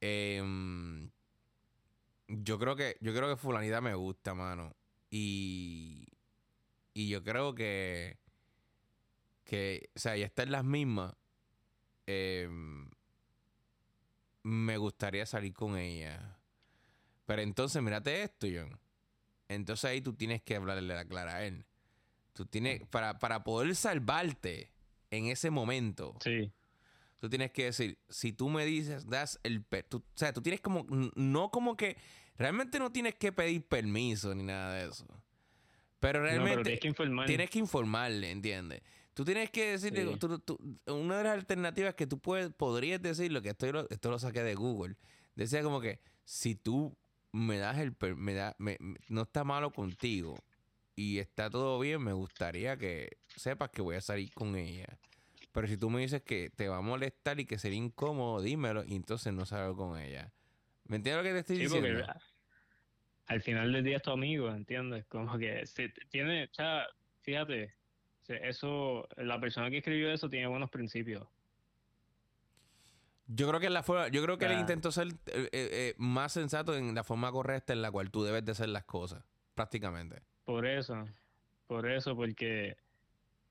[0.00, 1.10] Em,
[2.28, 4.74] yo creo que, yo creo que fulanita me gusta, mano.
[5.10, 6.06] Y,
[6.94, 8.18] y yo creo que,
[9.46, 11.14] que, o sea, ya está en las mismas.
[12.04, 12.90] Em,
[14.42, 16.38] me gustaría salir con ella.
[17.24, 18.78] Pero entonces, mírate esto, John.
[19.48, 21.64] Entonces ahí tú tienes que hablarle la clara a él.
[22.32, 24.72] Tú tienes, para, para poder salvarte
[25.10, 26.16] en ese momento.
[26.20, 26.52] Sí.
[27.20, 29.64] Tú tienes que decir, si tú me dices, das el...
[29.70, 31.96] o sea, tú tienes como, no como que,
[32.36, 35.06] realmente no tienes que pedir permiso ni nada de eso.
[35.98, 38.82] Pero realmente tienes, que tienes que informarle, ¿entiendes?
[39.16, 40.06] Tú tienes que decirle,
[40.88, 44.54] una de las alternativas que tú puedes, podrías decirlo, que esto, esto lo saqué de
[44.54, 44.96] Google,
[45.34, 46.94] decía como que si tú
[47.32, 48.54] me das el me da
[49.08, 50.36] no está malo contigo
[50.94, 54.98] y está todo bien, me gustaría que sepas que voy a salir con ella.
[55.50, 58.84] Pero si tú me dices que te va a molestar y que sería incómodo, dímelo
[58.84, 60.30] y entonces no salgo con ella.
[60.84, 62.04] ¿Me entiendes lo que te estoy diciendo?
[63.28, 65.06] al final del día es tu amigo, ¿entiendes?
[65.06, 66.86] Como que se, tiene, o sea,
[67.22, 67.74] fíjate,
[68.28, 71.26] eso, la persona que escribió eso tiene buenos principios.
[73.28, 76.32] Yo creo que la forma, yo creo que él intentó ser eh, eh, eh, más
[76.32, 80.22] sensato en la forma correcta en la cual tú debes de hacer las cosas, prácticamente.
[80.44, 81.08] Por eso,
[81.66, 82.76] por eso, porque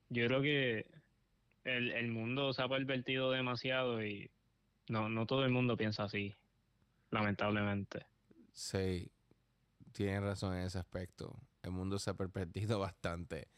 [0.08, 0.86] yo creo que
[1.64, 4.30] el, el mundo se ha pervertido demasiado y
[4.88, 6.34] no, no todo el mundo piensa así,
[7.10, 8.06] lamentablemente.
[8.52, 9.10] Sí,
[9.92, 11.38] tienes razón en ese aspecto.
[11.62, 13.48] El mundo se ha pervertido bastante.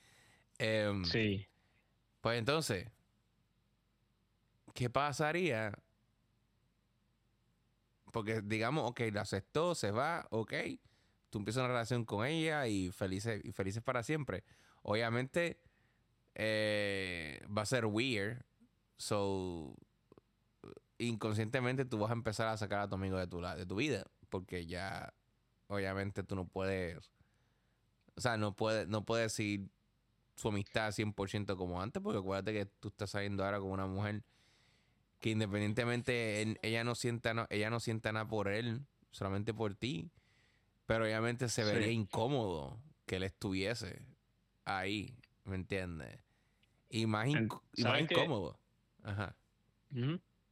[0.58, 1.46] Em, sí.
[2.20, 2.90] Pues entonces,
[4.74, 5.72] ¿qué pasaría
[8.12, 10.52] porque digamos, ok, la aceptó, se va, ok,
[11.30, 14.44] tú empiezas una relación con ella y felices, y felices para siempre.
[14.82, 15.60] Obviamente
[16.34, 18.44] eh, va a ser weird,
[18.96, 19.74] so
[20.98, 24.04] inconscientemente tú vas a empezar a sacar a tu amigo de tu, de tu vida,
[24.30, 25.14] porque ya
[25.68, 27.12] obviamente tú no puedes,
[28.16, 29.70] o sea, no puedes, no puedes decir
[30.38, 34.22] su amistad 100% como antes, porque acuérdate que tú estás saliendo ahora con una mujer
[35.18, 40.10] que independientemente ella no sienta ella no sienta nada por él, solamente por ti,
[40.86, 44.00] pero obviamente se vería incómodo que él estuviese
[44.64, 46.20] ahí, ¿me entiendes?
[46.88, 48.60] Y más, incómodo.
[49.02, 49.36] Ajá.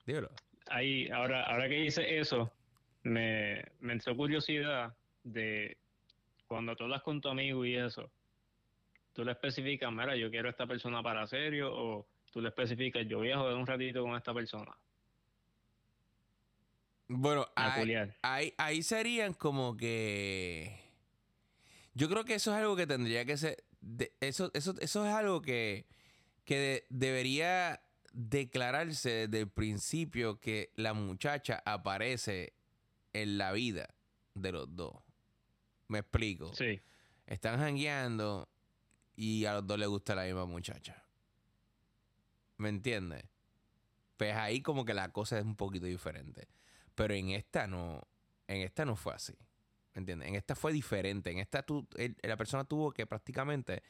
[0.05, 0.31] Dígalo.
[0.69, 2.53] Ahí, ahora, ahora que dice eso,
[3.05, 5.79] me, me entró curiosidad de
[6.49, 8.11] cuando tú hablas con tu amigo y eso,
[9.17, 13.09] tú le especificas, mira, yo quiero a esta persona para serio o tú le especificas,
[13.09, 14.77] yo voy a joder un ratito con esta persona.
[17.09, 20.81] Bueno, ahí, ahí, serían como que...
[21.95, 23.65] Yo creo que eso es algo que tendría que ser...
[24.21, 25.87] eso, eso, eso es algo que,
[26.45, 27.81] que debería
[28.13, 32.53] declararse desde el principio que la muchacha aparece
[33.15, 33.95] en la vida
[34.35, 34.95] de los dos.
[35.89, 36.53] Me explico.
[36.53, 36.83] Sí.
[37.27, 38.51] Están jangueando
[39.17, 41.03] y a los dos les gusta la misma muchacha.
[42.59, 43.25] ¿Me entiendes?
[44.17, 46.49] Pues ahí como que la cosa es un poquito diferente.
[46.95, 48.03] Pero en esta no,
[48.47, 49.35] en esta no fue así.
[49.95, 50.29] ¿Me entiendes?
[50.29, 51.31] En esta fue diferente.
[51.31, 51.65] En esta
[52.23, 53.83] la persona tuvo que prácticamente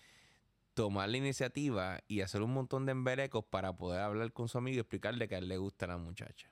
[0.74, 4.76] tomar la iniciativa y hacer un montón de emberecos para poder hablar con su amigo
[4.76, 6.50] y explicarle que a él le gusta la muchacha.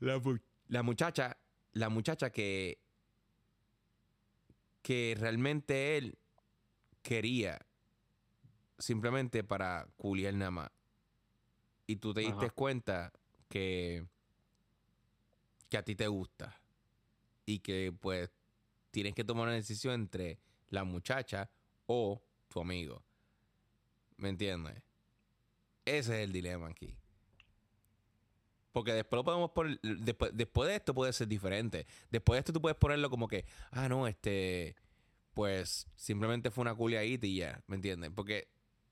[0.00, 0.20] La,
[0.68, 1.38] la muchacha,
[1.72, 2.84] la muchacha que
[4.82, 6.18] que realmente él
[7.04, 7.60] quería
[8.78, 10.70] simplemente para culiar nada más.
[11.86, 13.12] Y tú te diste cuenta
[13.48, 14.04] que,
[15.68, 16.58] que a ti te gusta.
[17.46, 18.30] Y que pues
[18.90, 20.38] tienes que tomar una decisión entre
[20.70, 21.50] la muchacha
[21.86, 23.04] o tu amigo.
[24.16, 24.82] ¿Me entiendes?
[25.84, 26.96] Ese es el dilema aquí.
[28.72, 29.78] Porque después lo podemos poner.
[29.82, 31.86] Después, después de esto puede ser diferente.
[32.10, 33.44] Después de esto tú puedes ponerlo como que.
[33.70, 34.74] Ah, no, este.
[35.34, 37.62] Pues simplemente fue una culiadita y ya.
[37.66, 38.10] ¿Me entiendes?
[38.14, 38.48] Porque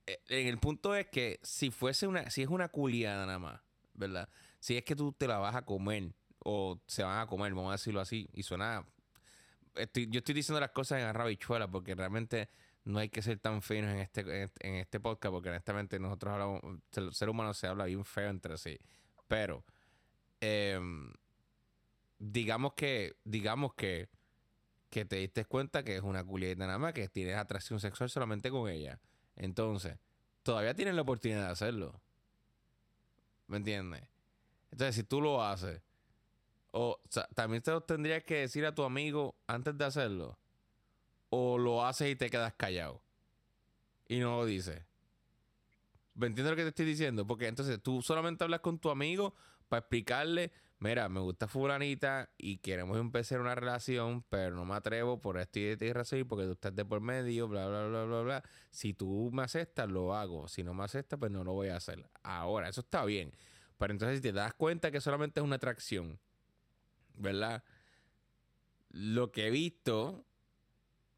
[0.06, 3.60] eh, en el punto es que si fuese una, si es una culiada nada más,
[3.94, 4.28] ¿verdad?
[4.58, 7.70] Si es que tú te la vas a comer o se van a comer, vamos
[7.70, 8.84] a decirlo así, y suena,
[9.74, 12.48] yo estoy diciendo las cosas en arrabichuela porque realmente
[12.84, 16.60] no hay que ser tan finos en este, en este podcast porque honestamente nosotros hablamos,
[16.96, 18.76] el ser humano se habla bien feo entre sí,
[19.28, 19.64] pero
[20.40, 21.12] em,
[22.18, 24.08] digamos que, digamos que
[24.92, 28.50] que te diste cuenta que es una culiada nada más, que tienes atracción sexual solamente
[28.50, 29.00] con ella
[29.36, 29.98] entonces,
[30.42, 32.00] todavía tienes la oportunidad de hacerlo.
[33.46, 34.02] ¿Me entiendes?
[34.70, 35.82] Entonces, si tú lo haces,
[36.70, 37.00] o,
[37.34, 40.38] también te lo tendrías que decir a tu amigo antes de hacerlo,
[41.30, 43.02] o lo haces y te quedas callado
[44.06, 44.82] y no lo dices.
[46.14, 47.26] ¿Me entiendes lo que te estoy diciendo?
[47.26, 49.34] Porque entonces tú solamente hablas con tu amigo
[49.68, 55.20] para explicarle mira, me gusta fulanita y queremos empezar una relación, pero no me atrevo
[55.20, 58.20] por esto y de razón porque tú estás de por medio, bla, bla, bla, bla,
[58.22, 58.42] bla.
[58.70, 60.48] Si tú me aceptas, lo hago.
[60.48, 62.04] Si no me aceptas, pues no lo voy a hacer.
[62.24, 63.32] Ahora, eso está bien.
[63.78, 66.18] Pero entonces si te das cuenta que solamente es una atracción,
[67.14, 67.62] ¿verdad?
[68.90, 70.26] Lo que he visto,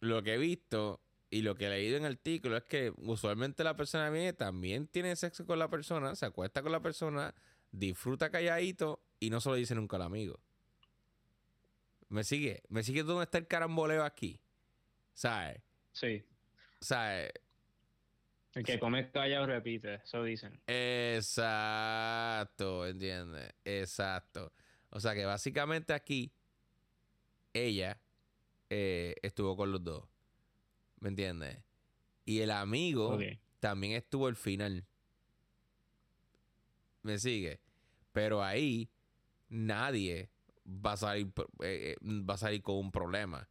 [0.00, 1.00] lo que he visto
[1.31, 4.88] y lo que he leído en el artículo es que usualmente la persona viene, también
[4.88, 7.35] tiene sexo con la persona, se acuesta con la persona,
[7.72, 10.39] disfruta calladito y no se lo dice nunca al amigo.
[12.09, 12.63] ¿Me sigue?
[12.69, 14.39] ¿Me sigue dónde está el caramboleo aquí?
[15.15, 15.63] ¿Sabes?
[15.93, 16.25] Sí.
[16.81, 17.33] ¿Sabes?
[18.55, 20.61] El que come callado repite, eso dicen.
[20.67, 22.07] Exacto,
[22.87, 23.53] ¿entiendes?
[23.65, 24.53] Exacto.
[24.91, 26.33] O sea que básicamente aquí
[27.53, 27.99] ella
[28.71, 30.05] eh, estuvo con los dos.
[31.01, 31.59] ¿Me entiendes?
[32.25, 33.19] Y el amigo
[33.59, 34.87] también estuvo al final.
[37.03, 37.61] ¿Me sigue?
[38.13, 38.89] Pero ahí
[39.55, 40.31] nadie
[40.67, 43.49] va a salir, eh, eh, va a salir con un problema.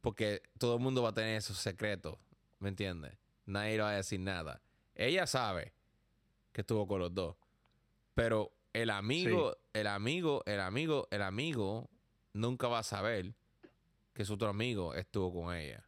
[0.00, 2.16] Porque todo el mundo va a tener esos secretos.
[2.58, 3.16] ¿Me entiendes?
[3.46, 4.62] Nadie le va a decir nada.
[4.94, 5.72] Ella sabe
[6.52, 7.36] que estuvo con los dos.
[8.14, 11.90] Pero el amigo, el amigo, el amigo, el amigo
[12.32, 13.34] nunca va a saber
[14.14, 15.84] que su otro amigo estuvo con ella.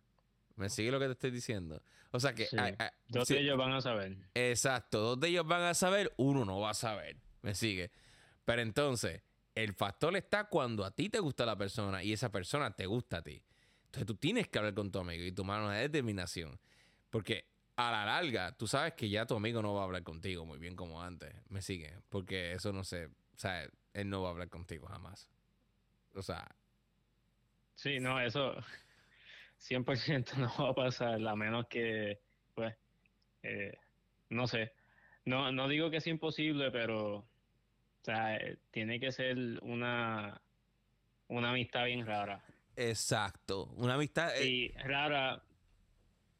[0.56, 1.82] ¿Me sigue lo que te estoy diciendo?
[2.10, 2.46] O sea que...
[2.46, 2.56] Sí.
[2.58, 2.74] ay,
[3.06, 4.16] Dos sí, de ellos van a saber.
[4.34, 7.16] Exacto, dos de ellos van a saber, uno no va a saber.
[7.42, 7.90] ¿Me sigue?
[8.44, 9.22] Pero entonces,
[9.62, 13.18] el factor está cuando a ti te gusta la persona y esa persona te gusta
[13.18, 13.42] a ti.
[13.86, 16.58] Entonces tú tienes que hablar con tu amigo y tomar una determinación.
[17.10, 20.44] Porque a la larga, tú sabes que ya tu amigo no va a hablar contigo
[20.44, 21.34] muy bien como antes.
[21.48, 21.94] ¿Me sigue?
[22.08, 25.30] Porque eso no sé, o sea, él no va a hablar contigo jamás.
[26.14, 26.48] O sea,
[27.78, 28.56] Sí, no, eso
[29.60, 32.18] 100% no va a pasar, a menos que,
[32.56, 32.74] pues,
[33.44, 33.78] eh,
[34.30, 34.72] no sé.
[35.24, 37.24] No, no digo que es imposible, pero,
[38.10, 40.40] sea, eh, tiene que ser una,
[41.28, 42.42] una amistad bien rara.
[42.76, 43.66] exacto.
[43.76, 44.36] Una amistad...
[44.36, 45.42] eh, Y rara,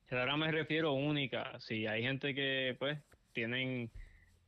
[0.08, 1.58] rara me refiero única.
[1.60, 2.98] Si hay gente que, pues,
[3.32, 3.90] tienen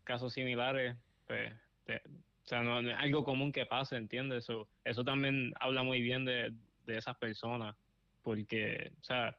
[0.05, 1.53] casos similares, pues,
[1.85, 4.45] te- o sea, no, no es algo común que pase, ¿entiendes?
[4.45, 6.53] Eso, eso también habla muy bien de,
[6.87, 7.77] de esas personas,
[8.23, 9.37] porque, o sea,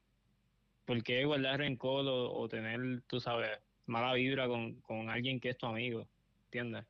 [0.86, 3.50] ¿por qué guardar rencor o, o tener, tú sabes,
[3.86, 6.08] mala vibra con, con alguien que es tu amigo?
[6.46, 6.86] ¿Entiendes?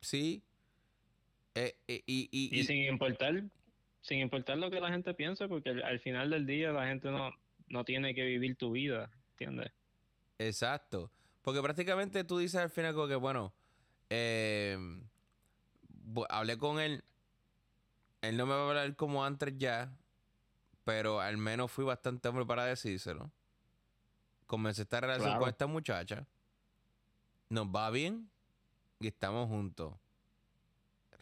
[0.00, 0.42] Sí.
[1.54, 3.42] Eh, eh, y, y- Y y- sin importar,
[4.02, 7.10] sin importar lo que la gente piense, porque al, al final del día la gente
[7.10, 7.30] no,
[7.68, 9.72] no tiene que vivir tu vida, ¿entiendes?
[10.38, 11.10] Exacto.
[11.42, 13.54] Porque prácticamente tú dices al final como que, bueno,
[14.10, 14.76] eh,
[16.28, 17.02] hablé con él,
[18.22, 19.96] él no me va a hablar como antes ya,
[20.84, 23.30] pero al menos fui bastante hombre para decírselo.
[24.46, 25.40] Comencé esta relación Claro.
[25.40, 26.26] con esta muchacha,
[27.48, 28.28] nos va bien
[29.00, 29.94] y estamos juntos.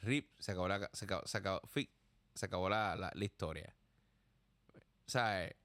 [0.02, 1.60] Rip, se acabó la, se acabó, se acabó,
[2.34, 3.74] se acabó la, la- la historia.
[5.06, 5.56] O sea, eh,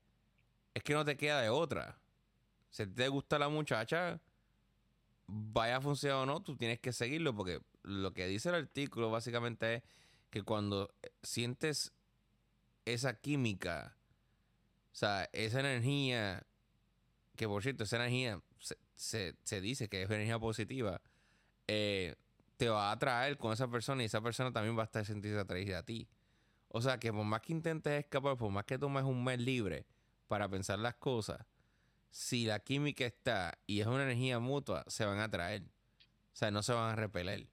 [0.73, 1.99] es que no te queda de otra.
[2.69, 4.19] Si te gusta la muchacha,
[5.27, 9.09] vaya a funcionar o no, tú tienes que seguirlo porque lo que dice el artículo
[9.11, 9.83] básicamente es
[10.29, 11.93] que cuando eh, sientes
[12.85, 13.95] esa química,
[14.91, 16.45] o sea, esa energía,
[17.35, 21.01] que por cierto, esa energía se, se- se dice que es energía positiva,
[21.71, 22.15] eh,
[22.57, 25.39] te va a atraer con esa persona y esa persona también va a estar sentirse
[25.39, 26.09] atraída a ti.
[26.67, 29.85] O sea, que por más que intentes escapar, por más que tomes un mes libre
[30.27, 31.45] para pensar las cosas,
[32.09, 35.61] si la química está y es una energía mutua, se van a atraer.
[35.61, 37.47] O sea, no se van a repeler.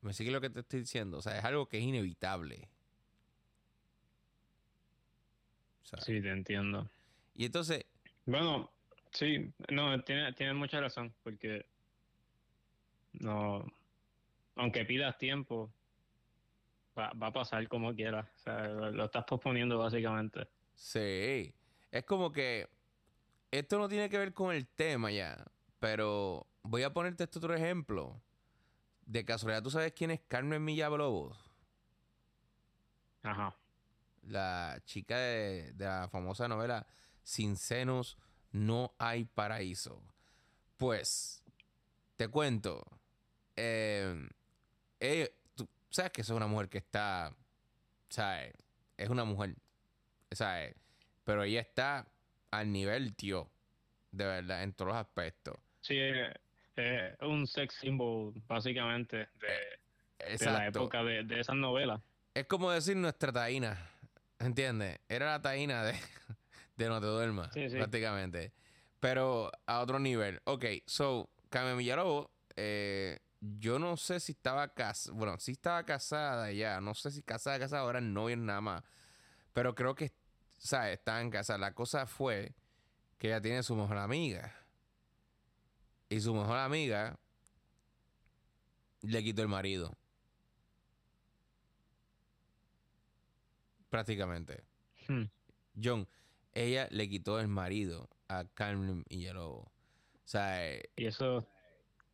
[0.00, 1.18] ¿Me sigue lo que te estoy diciendo?
[1.18, 2.70] O sea, es algo que es inevitable.
[5.82, 6.90] O sea, Sí, te entiendo.
[7.34, 7.84] Y entonces,
[8.24, 8.70] Bueno,
[9.12, 11.66] sí, no, tiene, tiene mucha razón, porque
[13.12, 13.64] no,
[14.56, 15.72] aunque pidas tiempo,
[16.98, 18.26] va, va a pasar como quieras.
[18.36, 20.48] O sea, lo, lo estás posponiendo básicamente.
[20.74, 21.54] sí.
[21.90, 22.68] Es como que
[23.50, 25.42] esto no tiene que ver con el tema ya,
[25.78, 28.20] pero voy a ponerte este otro ejemplo.
[29.06, 31.38] De casualidad, ¿tú sabes quién es Carmen Millablobos?
[33.22, 33.56] Ajá.
[34.22, 36.86] la chica de, de la famosa novela
[37.22, 38.18] Sin senos
[38.52, 40.02] no hay paraíso.
[40.76, 41.42] Pues,
[42.16, 42.84] te cuento,
[43.60, 44.28] eh,
[45.00, 47.34] ella- tú sabes que es una mujer que está,
[48.08, 48.52] ¿sabes?
[48.96, 49.56] Es una mujer,
[50.30, 50.76] ¿sabes?
[51.24, 52.06] Pero ella está
[52.50, 53.50] al nivel, tío,
[54.12, 55.56] de verdad, en todos los aspectos.
[55.80, 55.96] Sí,
[56.76, 62.00] es un sex symbol, básicamente, de, de la época de, de esas novelas.
[62.34, 63.90] Es como decir nuestra taína,
[64.38, 65.00] ¿entiendes?
[65.08, 65.94] Era la taína de,
[66.76, 67.76] de No Te Duermas, Sí, sí.
[67.76, 68.52] prácticamente.
[69.00, 70.40] Pero a otro nivel.
[70.44, 76.50] Ok, so, Carmen Villalobos, eh, yo no sé si estaba casada, bueno, sí estaba casada
[76.52, 78.84] ya, no sé si casada, casada, ahora novia nada más.
[79.52, 80.12] Pero creo que,
[80.58, 80.98] ¿sabes?
[80.98, 81.58] Estaba en casa.
[81.58, 82.54] La cosa fue
[83.18, 84.54] que ella tiene su mejor amiga.
[86.08, 87.18] Y su mejor amiga
[89.02, 89.96] le quitó el marido.
[93.90, 94.64] Prácticamente.
[95.08, 95.24] Hmm.
[95.82, 96.08] John,
[96.52, 99.66] ella le quitó el marido a Carmen Villalobos.
[99.66, 101.48] O sea, Y eso,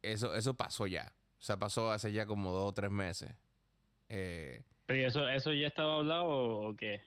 [0.03, 1.14] eso, eso pasó ya.
[1.45, 3.31] O sea, pasó hace ya como dos o tres meses.
[4.09, 7.03] Eh, pero ¿y eso, eso ya estaba hablado o, o qué?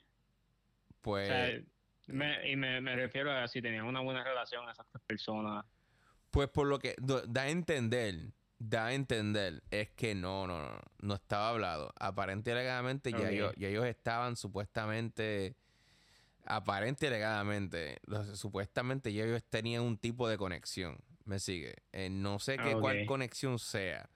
[0.90, 1.60] O pues, sea,
[2.06, 5.66] me, y me, me refiero a si tenían una buena relación esas tres personas.
[6.30, 10.82] pues por lo que da a entender, da a entender, es que no, no, no,
[11.00, 11.92] no estaba hablado.
[12.00, 15.56] Aparente y alegadamente ya, ellos, ya ellos estaban supuestamente
[16.46, 18.02] aparente y alegadamente,
[18.36, 21.00] supuestamente ellos tenían un tipo de conexión.
[21.26, 21.74] Me sigue.
[21.92, 24.08] Eh, no sé qué cuál conexión sea.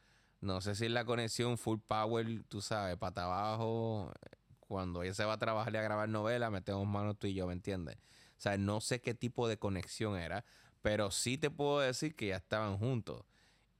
[0.41, 4.11] No sé si es la conexión full power, tú sabes, para abajo.
[4.59, 7.45] Cuando ella se va a trabajar y a grabar novela, metemos manos tú y yo,
[7.45, 7.97] ¿me entiendes?
[7.97, 10.43] O sea, no sé qué tipo de conexión era,
[10.81, 13.23] pero sí te puedo decir que ya estaban juntos.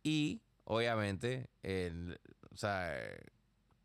[0.03, 2.20] Y, obviamente, el,
[2.51, 2.93] o sea,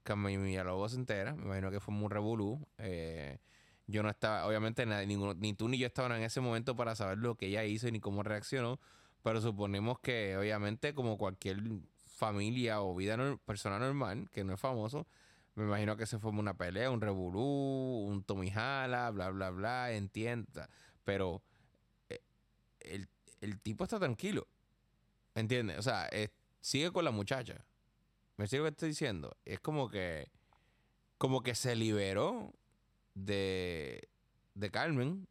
[0.05, 2.67] Villalobos se entera, me imagino que fue muy revolú.
[2.79, 3.39] Eh,
[3.87, 7.37] yo no estaba, obviamente, ni tú ni yo estaban en ese momento para saber lo
[7.37, 8.81] que ella hizo ni cómo reaccionó,
[9.23, 11.63] pero suponemos que, obviamente, como cualquier
[12.17, 15.07] familia o vida persona normal, que no es famoso,
[15.55, 20.69] me imagino que se formó una pelea, un revolú, un tomijala, bla, bla, bla, entienda.
[21.05, 21.43] Pero
[22.09, 22.21] eh,
[23.41, 24.47] el, tipo está tranquilo.
[25.35, 25.79] ¿Entiendes?
[25.79, 26.09] O sea,
[26.61, 27.65] sigue con la muchacha.
[28.37, 29.37] ¿Me sigue lo que estoy diciendo?
[29.45, 30.31] Es como que.
[31.17, 32.53] Como que se liberó
[33.15, 34.09] de.
[34.55, 35.27] de Carmen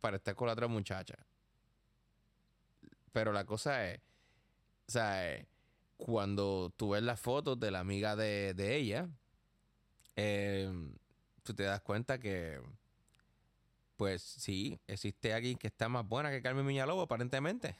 [0.00, 1.24] para estar con la otra muchacha.
[3.12, 4.00] Pero la cosa es.
[4.88, 5.36] O sea,
[5.96, 9.08] cuando tú ves las fotos de la amiga de, de ella
[10.16, 10.70] eh,
[11.42, 12.60] tú te das cuenta que,
[13.96, 17.76] pues sí, existe alguien que está más buena que Carmen Miñalobo, aparentemente.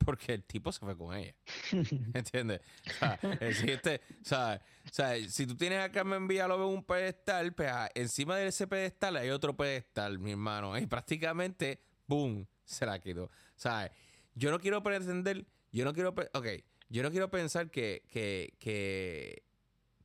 [0.04, 1.34] Porque el tipo se fue con ella.
[2.14, 2.60] ¿Entiendes?
[2.86, 6.84] O sea, existe, o sea, o sea, si tú tienes a Carmen Villalobos en un
[6.84, 10.76] pedestal, pues encima de ese pedestal hay otro pedestal, mi hermano.
[10.76, 12.46] Y prácticamente, ¡boom!
[12.64, 13.24] Se la quitó.
[13.24, 13.92] O sea,
[14.34, 16.46] yo no quiero pretender, yo no quiero, ok,
[16.92, 19.42] yo no quiero pensar que, que, que,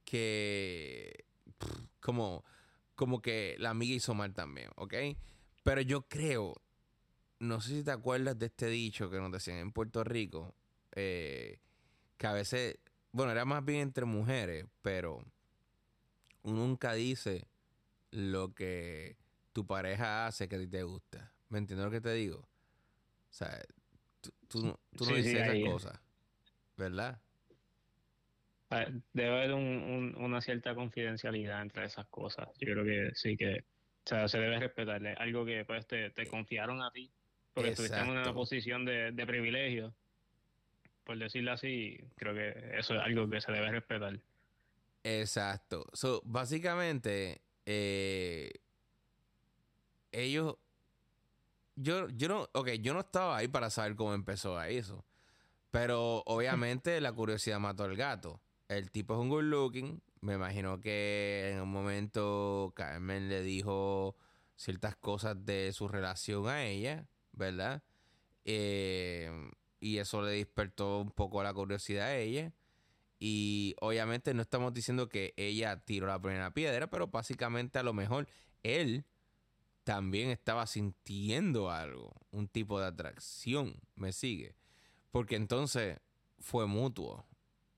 [0.06, 1.26] que
[2.00, 2.46] como,
[2.96, 4.94] como que la amiga hizo mal también, ¿ok?
[5.64, 6.56] Pero yo creo,
[7.40, 10.56] no sé si te acuerdas de este dicho que nos decían en Puerto Rico,
[10.94, 11.60] eh,
[12.16, 12.80] que a veces,
[13.12, 15.18] bueno, era más bien entre mujeres, pero
[16.44, 17.50] uno nunca dice
[18.12, 19.18] lo que
[19.52, 21.34] tu pareja hace que a ti te gusta.
[21.50, 22.40] ¿Me entiendes lo que te digo?
[22.40, 23.62] O sea,
[24.48, 26.00] tú, no dices esas cosas,
[26.78, 27.19] ¿verdad?
[29.13, 32.49] Debe haber una cierta confidencialidad entre esas cosas.
[32.59, 33.63] Yo creo que sí que
[34.07, 35.13] o sea, se debe respetarle.
[35.15, 37.11] Algo que pues te, confiaron a ti
[37.53, 39.93] porque estuviste en una posición de, privilegio.
[41.03, 44.17] Por decirlo así, creo que eso es algo que se debe respetar.
[45.03, 45.86] Exacto.
[45.91, 48.51] So, básicamente, eh,
[50.13, 50.55] ellos.
[51.75, 52.49] Yo, yo no.
[52.53, 55.03] Ok, yo no estaba ahí para saber cómo empezó a eso.
[55.72, 60.01] Pero obviamente la curiosidad mató al gato el tipo es un good looking.
[60.22, 64.15] Me imagino que en un momento Carmen le dijo
[64.55, 67.84] ciertas cosas de su relación a ella, ¿verdad?
[68.45, 69.32] Eh,
[69.80, 72.51] y eso le despertó un poco la curiosidad a ella.
[73.20, 77.93] Y obviamente no estamos diciendo que ella tiró la primera piedra, pero básicamente a lo
[77.93, 78.28] mejor
[78.63, 79.05] él
[79.84, 84.55] también estaba sintiendo algo, un tipo de atracción, me sigue.
[85.12, 85.99] Porque entonces
[86.39, 87.26] fue mutuo.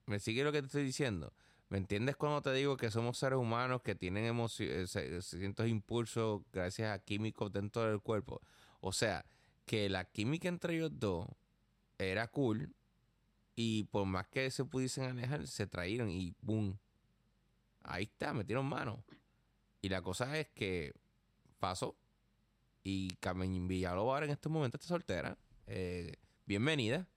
[0.05, 1.33] ¿Me sigue lo que te estoy diciendo?
[1.69, 6.41] ¿Me entiendes cuando te digo que somos seres humanos que tienen emociones, eh, ciertos impulsos
[6.51, 8.41] gracias a químicos dentro del cuerpo?
[8.81, 9.23] O sea,
[9.65, 11.27] que la química entre ellos dos
[11.99, 12.73] era cool
[13.55, 16.79] y por más que se pudiesen alejar, se trajeron y ¡boom!
[17.83, 19.03] Ahí está, metieron mano.
[19.81, 20.93] Y la cosa es que
[21.59, 21.95] pasó
[22.83, 25.37] y Carmen Villalobos en este momento está soltera.
[25.67, 26.15] Eh,
[26.45, 27.07] bienvenida.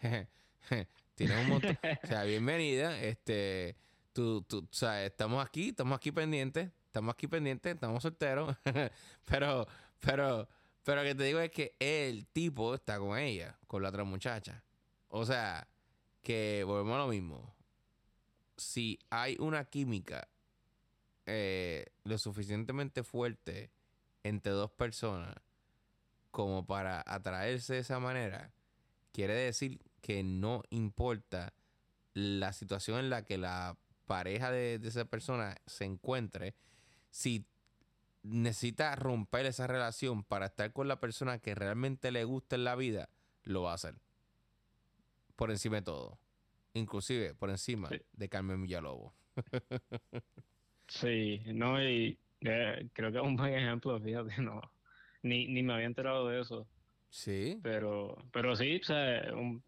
[1.14, 1.78] Tienes un montón.
[2.02, 3.00] o sea, bienvenida.
[3.00, 3.76] Este,
[4.12, 8.56] tú, tú, o sea, estamos aquí, estamos aquí pendientes, estamos aquí pendientes, estamos solteros.
[9.24, 9.66] pero,
[10.00, 10.48] pero,
[10.82, 14.04] pero lo que te digo es que el tipo está con ella, con la otra
[14.04, 14.62] muchacha.
[15.08, 15.66] O sea,
[16.22, 17.54] que volvemos a lo mismo.
[18.56, 20.28] Si hay una química
[21.26, 23.70] eh, lo suficientemente fuerte
[24.22, 25.34] entre dos personas
[26.30, 28.52] como para atraerse de esa manera,
[29.12, 31.52] quiere decir que no importa
[32.14, 33.76] la situación en la que la
[34.06, 36.54] pareja de, esa persona se encuentre,
[37.10, 37.44] si
[38.22, 42.76] necesita romper esa relación para estar con la persona que realmente le gusta en la
[42.76, 43.08] vida,
[43.42, 43.96] lo va a hacer.
[45.34, 46.20] Por encima de todo.
[46.74, 49.12] Inclusive por encima de Carmen Villalobos.
[50.86, 54.60] sí, no, y eh, creo que es un buen ejemplo, fíjate, no.
[55.24, 56.64] Ni, ni me había enterado de eso.
[57.10, 57.58] Sí.
[57.64, 59.64] Pero, pero sí, o sea, un,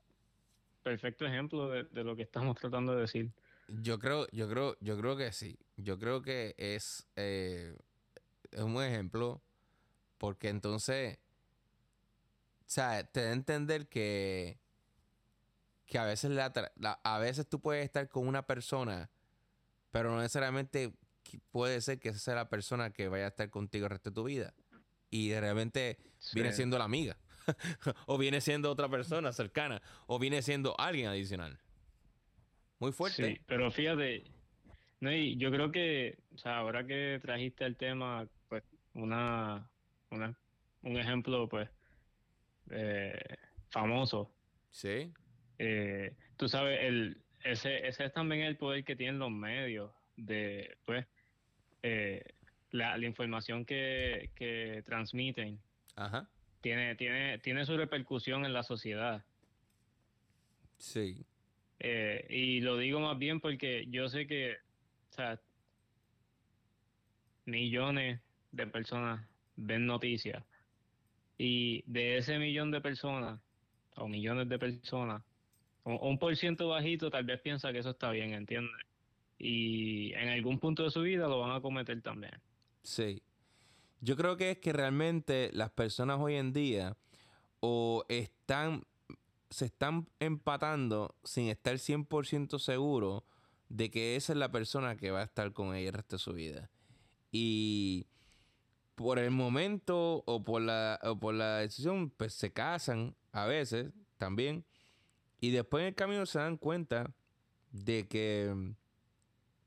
[0.89, 3.31] perfecto ejemplo de, lo que estamos tratando de decir.
[3.69, 5.59] Yo creo, yo creo, yo creo que sí.
[5.77, 7.77] Yo creo que es, eh,
[8.51, 9.43] es un ejemplo
[10.17, 11.19] porque entonces,
[12.61, 14.59] o sea, te da a entender que,
[15.87, 16.51] que a veces la,
[17.05, 19.11] a veces tú puedes estar con una persona,
[19.91, 20.95] pero no necesariamente
[21.51, 24.15] puede ser que esa sea la persona que vaya a estar contigo el resto de
[24.15, 24.55] tu vida.
[25.11, 25.99] y de repente
[26.33, 27.19] viene siendo la amiga.
[28.07, 29.83] o viene siendo otra persona cercana.
[30.07, 31.59] O viene siendo alguien adicional.
[32.79, 33.25] Muy fuerte.
[33.25, 34.25] Sí, pero fíjate,
[35.01, 38.63] no, y yo creo que, o sea, ahora que trajiste el tema, pues,
[38.95, 39.69] una,
[40.11, 40.37] una
[40.83, 41.69] un ejemplo, pues,
[42.71, 43.37] eh,
[43.71, 44.31] famoso.
[44.71, 45.13] Sí.
[45.59, 50.77] Eh, tú sabes, el, ese, ese es también el poder que tienen los medios de,
[50.85, 51.07] pues,
[51.83, 52.23] eh,
[52.71, 55.61] la, la, información que, que transmiten.
[55.97, 56.29] Ajá.
[56.61, 59.25] Tiene, tiene, tiene su repercusión en la sociedad.
[60.79, 61.25] Sí.
[61.81, 64.57] Eh, y lo digo más bien porque yo sé que,
[65.11, 65.41] o sea,
[67.45, 68.21] millones
[68.53, 69.25] de personas
[69.57, 70.43] ven noticias
[71.37, 73.41] y de ese millón de personas
[73.97, 75.23] o millones de personas,
[75.85, 78.85] un por ciento bajito tal vez piensa que eso está bien, ¿entiendes?
[79.39, 82.35] Y en algún punto de su vida lo van a cometer también.
[82.83, 83.23] Sí.
[84.01, 86.97] Yo creo que es que realmente las personas hoy en día
[87.61, 88.85] o están
[89.51, 93.25] se están empatando sin estar 100% seguro
[93.69, 96.21] de que esa es la persona que va a estar con ella el resto de
[96.21, 96.71] su vida.
[97.31, 98.07] Y
[98.95, 103.93] por el momento o por la, o por la decisión, pues se casan a veces
[104.17, 104.65] también.
[105.41, 107.15] Y después en el camino se dan cuenta
[107.71, 108.75] de que,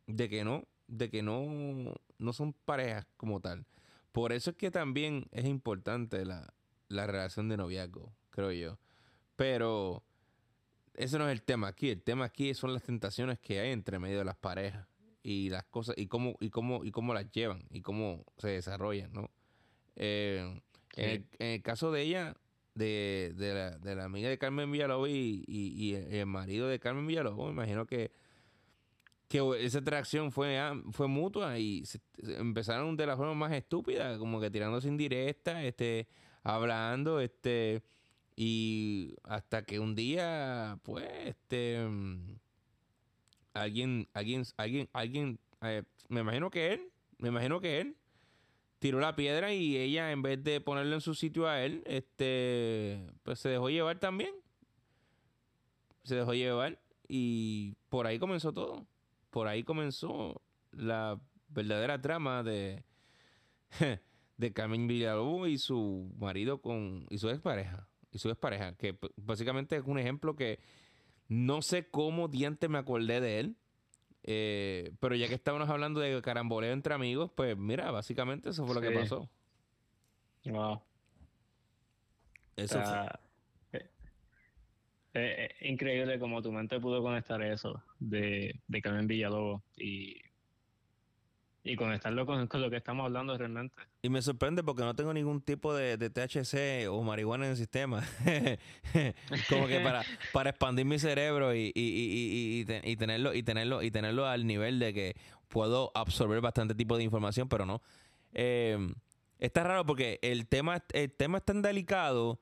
[0.08, 3.66] de que no, de que no, no son parejas como tal.
[4.12, 6.54] Por eso es que también es importante la,
[6.88, 8.80] la relación de noviazgo, creo yo.
[9.36, 10.04] Pero
[10.94, 11.90] ese no es el tema aquí.
[11.90, 14.88] El tema aquí son las tentaciones que hay entre medio de las parejas
[15.24, 19.14] y las cosas y cómo y cómo y cómo las llevan y cómo se desarrollan,
[19.14, 19.30] ¿no?
[19.96, 20.62] Eh,
[20.96, 22.36] en, el, caso de ella,
[22.74, 27.08] de, de, la, de la amiga de Carmen Villalobos y, y, el marido de Carmen
[27.08, 28.12] Villalobos, me imagino que
[29.32, 31.84] que esa atracción fue, ah, fue mutua y
[32.18, 36.10] empezaron de la forma más estúpida, como que tirándose indirectas, este,
[36.44, 37.82] hablando, este,
[38.36, 41.78] y hasta que un día, pues, este,
[43.54, 47.96] alguien, alguien, alguien, alguien, eh, me imagino que él, me imagino que él
[48.80, 53.08] tiró la piedra y ella, en vez de ponerlo en su sitio a él, este,
[53.24, 54.36] pues se dejó llevar también.
[56.04, 58.88] Se dejó llevar y por ahí comenzó todo.
[59.32, 62.84] Por ahí comenzó la verdadera trama de,
[64.38, 69.78] de Carmen Villalobos y su marido con, y su expareja y su pareja, que básicamente
[69.78, 70.60] es un ejemplo que
[71.28, 73.56] no sé cómo diante me acordé de él,
[74.24, 78.76] eh, pero ya que estábamos hablando de caramboleo entre amigos, pues mira, básicamente eso fue
[78.76, 79.30] lo que pasó.
[80.46, 80.82] Wow.
[82.58, 83.31] Eso fue.
[85.14, 90.22] Eh, eh, increíble como tu mente pudo conectar eso de, de Carmen Villalobos y
[91.64, 93.76] y conectarlo con, lo que estamos hablando realmente.
[94.02, 98.04] Y me sorprende porque no tengo ningún tipo de, THC o marihuana en el sistema.
[99.50, 100.04] Como que para,
[100.34, 104.94] para expandir mi cerebro y, y, y, tenerlo, y tenerlo, y tenerlo al nivel de
[104.94, 105.16] que
[105.50, 107.82] puedo absorber bastante tipo de información, pero no.
[108.34, 108.78] Eh,
[109.38, 112.40] está raro porque el tema, el tema es tan delicado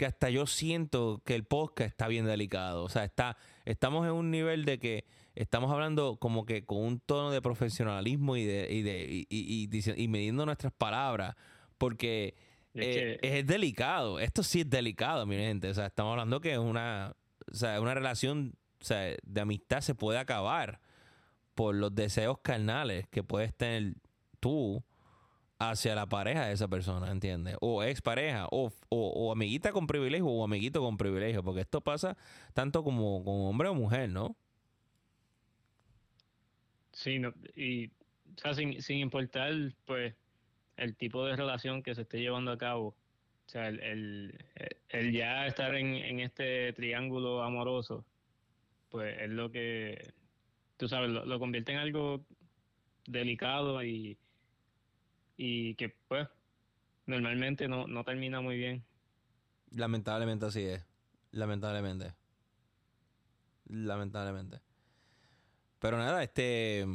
[0.00, 2.84] que hasta yo siento que el podcast está bien delicado.
[2.84, 3.36] O sea, está,
[3.66, 8.34] estamos en un nivel de que estamos hablando como que con un tono de profesionalismo
[8.38, 11.36] y de, y de y, midiendo nuestras palabras,
[11.76, 12.34] porque
[12.72, 14.20] eh, es, delicado.
[14.20, 15.68] Esto sí es delicado, mi gente.
[15.68, 17.14] O sea, estamos hablando que es una,
[17.52, 18.54] o sea, una relación
[18.88, 20.80] de amistad se puede acabar
[21.54, 23.96] por los deseos carnales que puedes tener
[24.40, 24.82] tú
[25.60, 27.54] hacia la pareja de esa persona, ¿entiendes?
[27.60, 32.16] O expareja, o, o, amiguita con privilegio, o amiguito con privilegio, porque esto pasa
[32.54, 34.34] tanto como con hombre o mujer, ¿no?
[36.92, 37.20] Sí,
[37.54, 39.52] y o sea, sin, sin importar,
[39.84, 40.14] pues,
[40.78, 44.38] el tipo de relación que se esté llevando a cabo, o sea, el,
[44.88, 48.06] el, ya estar en, en, este triángulo amoroso,
[48.88, 50.10] pues es lo que,
[50.78, 52.24] tú sabes, lo, convierte en algo
[53.06, 54.16] delicado y,
[55.42, 56.28] y que, pues,
[57.06, 58.84] normalmente no, no termina muy bien.
[59.70, 60.84] Lamentablemente así es.
[61.30, 62.12] Lamentablemente.
[63.64, 64.60] Lamentablemente.
[65.78, 66.86] Pero nada, este.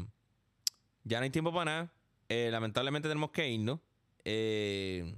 [1.05, 1.93] Ya no hay tiempo para nada.
[2.29, 3.79] Eh, lamentablemente tenemos que irnos.
[4.23, 5.15] Eh,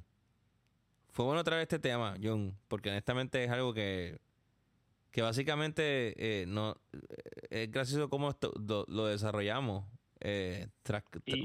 [1.10, 4.22] fue bueno traer este tema, John, porque honestamente es algo que.
[5.12, 6.78] Que básicamente eh, no
[7.50, 8.34] es gracioso cómo
[8.88, 9.84] lo, desarrollamos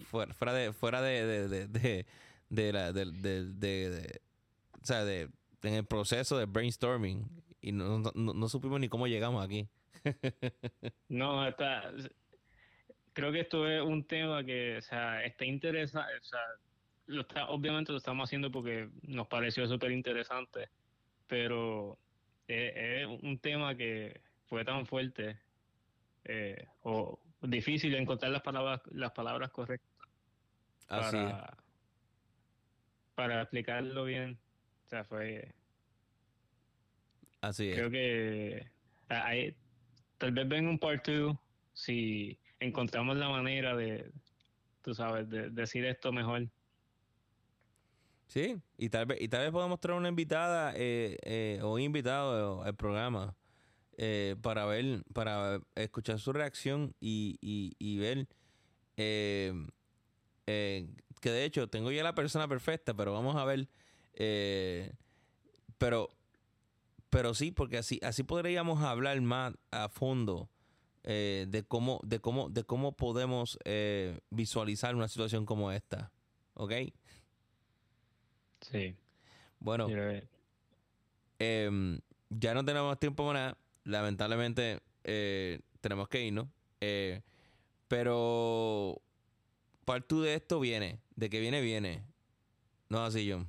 [0.04, 2.06] fuera, de fuera de, de, de,
[2.48, 4.20] de la de,
[4.80, 5.28] o sea de
[5.62, 7.24] en el proceso de brainstorming
[7.60, 9.68] y no, no, no supimos ni cómo llegamos aquí.
[11.08, 11.92] No, está,
[13.12, 16.40] creo que esto es un tema que, o sea, está interesante, o sea,
[17.06, 20.68] lo está, obviamente lo estamos haciendo porque nos pareció súper interesante,
[21.26, 21.98] pero
[22.48, 25.38] es, un tema que fue tan fuerte
[26.24, 27.18] eh, o
[27.50, 30.08] difícil encontrar las palabras, las palabras correctas
[30.86, 31.56] para,
[33.14, 34.38] para explicarlo bien.
[34.86, 35.54] O sea, fue...
[37.40, 37.76] Así es.
[37.76, 38.70] Creo que
[39.08, 39.56] hay,
[40.18, 41.36] tal vez venga un part 2
[41.72, 44.10] si encontramos la manera de,
[44.82, 46.48] tú sabes, de, decir esto mejor.
[48.28, 51.80] Sí, y tal vez, y tal vez podamos traer una invitada eh, eh, o un
[51.80, 53.36] invitado al programa
[54.04, 58.26] eh, para ver, para escuchar su reacción y, y, y ver
[58.96, 63.68] que de hecho tengo ya la persona perfecta, pero vamos a ver,
[65.78, 66.08] pero,
[67.10, 70.48] pero sí, porque así, así podríamos hablar más a fondo
[71.04, 76.12] eh, de cómo, de cómo, de cómo podemos eh, visualizar una situación como esta.
[76.54, 76.72] ¿Ok?
[78.60, 78.94] Sí.
[79.58, 79.88] Bueno.
[81.38, 82.00] Em,
[82.30, 83.58] ya no tenemos tiempo para nada.
[83.84, 86.48] Lamentablemente eh, tenemos que irnos.
[87.88, 89.00] pero
[89.84, 90.98] parte de esto viene.
[91.16, 92.02] De que viene, viene.
[92.88, 93.48] No así, John.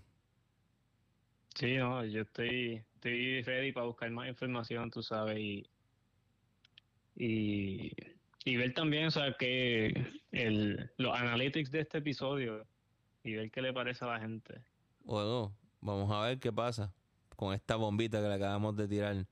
[1.56, 5.64] Sí, no, yo estoy, estoy ready para buscar más información, tú sabes, y
[7.16, 7.92] y,
[8.44, 9.94] y ver también, o sea, que
[10.32, 12.66] el, los analytics de este episodio
[13.24, 14.62] y ver qué le parece a la gente.
[15.04, 16.94] Bueno, vamos a ver qué pasa
[17.36, 19.26] con esta bombita que le acabamos de tirar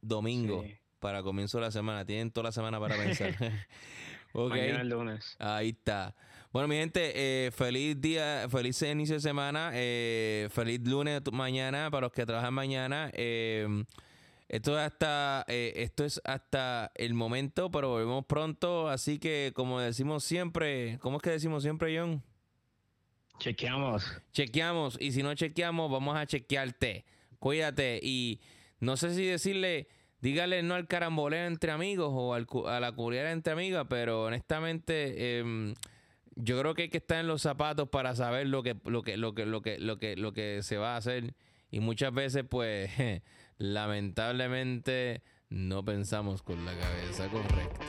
[0.00, 0.64] domingo
[0.98, 2.04] para comienzo de la semana.
[2.04, 3.34] Tienen toda la semana para pensar.
[4.32, 4.60] okay.
[4.60, 5.36] Mañana el lunes.
[5.38, 6.14] Ahí está.
[6.52, 12.06] Bueno, mi gente, eh, feliz día, feliz inicio de semana, eh, feliz lunes mañana para
[12.06, 13.10] los que trabajan mañana.
[13.12, 13.84] Eh,
[14.48, 18.88] esto es hasta, eh, esto es hasta el momento, pero volvemos pronto.
[18.88, 22.22] Así que, como decimos siempre, ¿cómo es que decimos siempre, John?
[23.38, 24.10] Chequeamos.
[24.32, 24.96] Chequeamos.
[25.00, 27.04] Y si no chequeamos, vamos a chequearte.
[27.38, 28.00] Cuídate.
[28.02, 28.40] Y
[28.80, 29.88] no sé si decirle,
[30.20, 35.74] dígale no al caramboleo entre amigos o a la culiera entre amigas, pero honestamente, em,
[36.36, 39.16] yo creo que hay que estar en los zapatos para saber lo que, lo que,
[39.16, 41.34] lo que, lo que, lo que, lo que se va a hacer.
[41.70, 42.90] Y muchas veces, pues.
[43.58, 47.84] lamentablemente no pensamos con la cabeza correcta.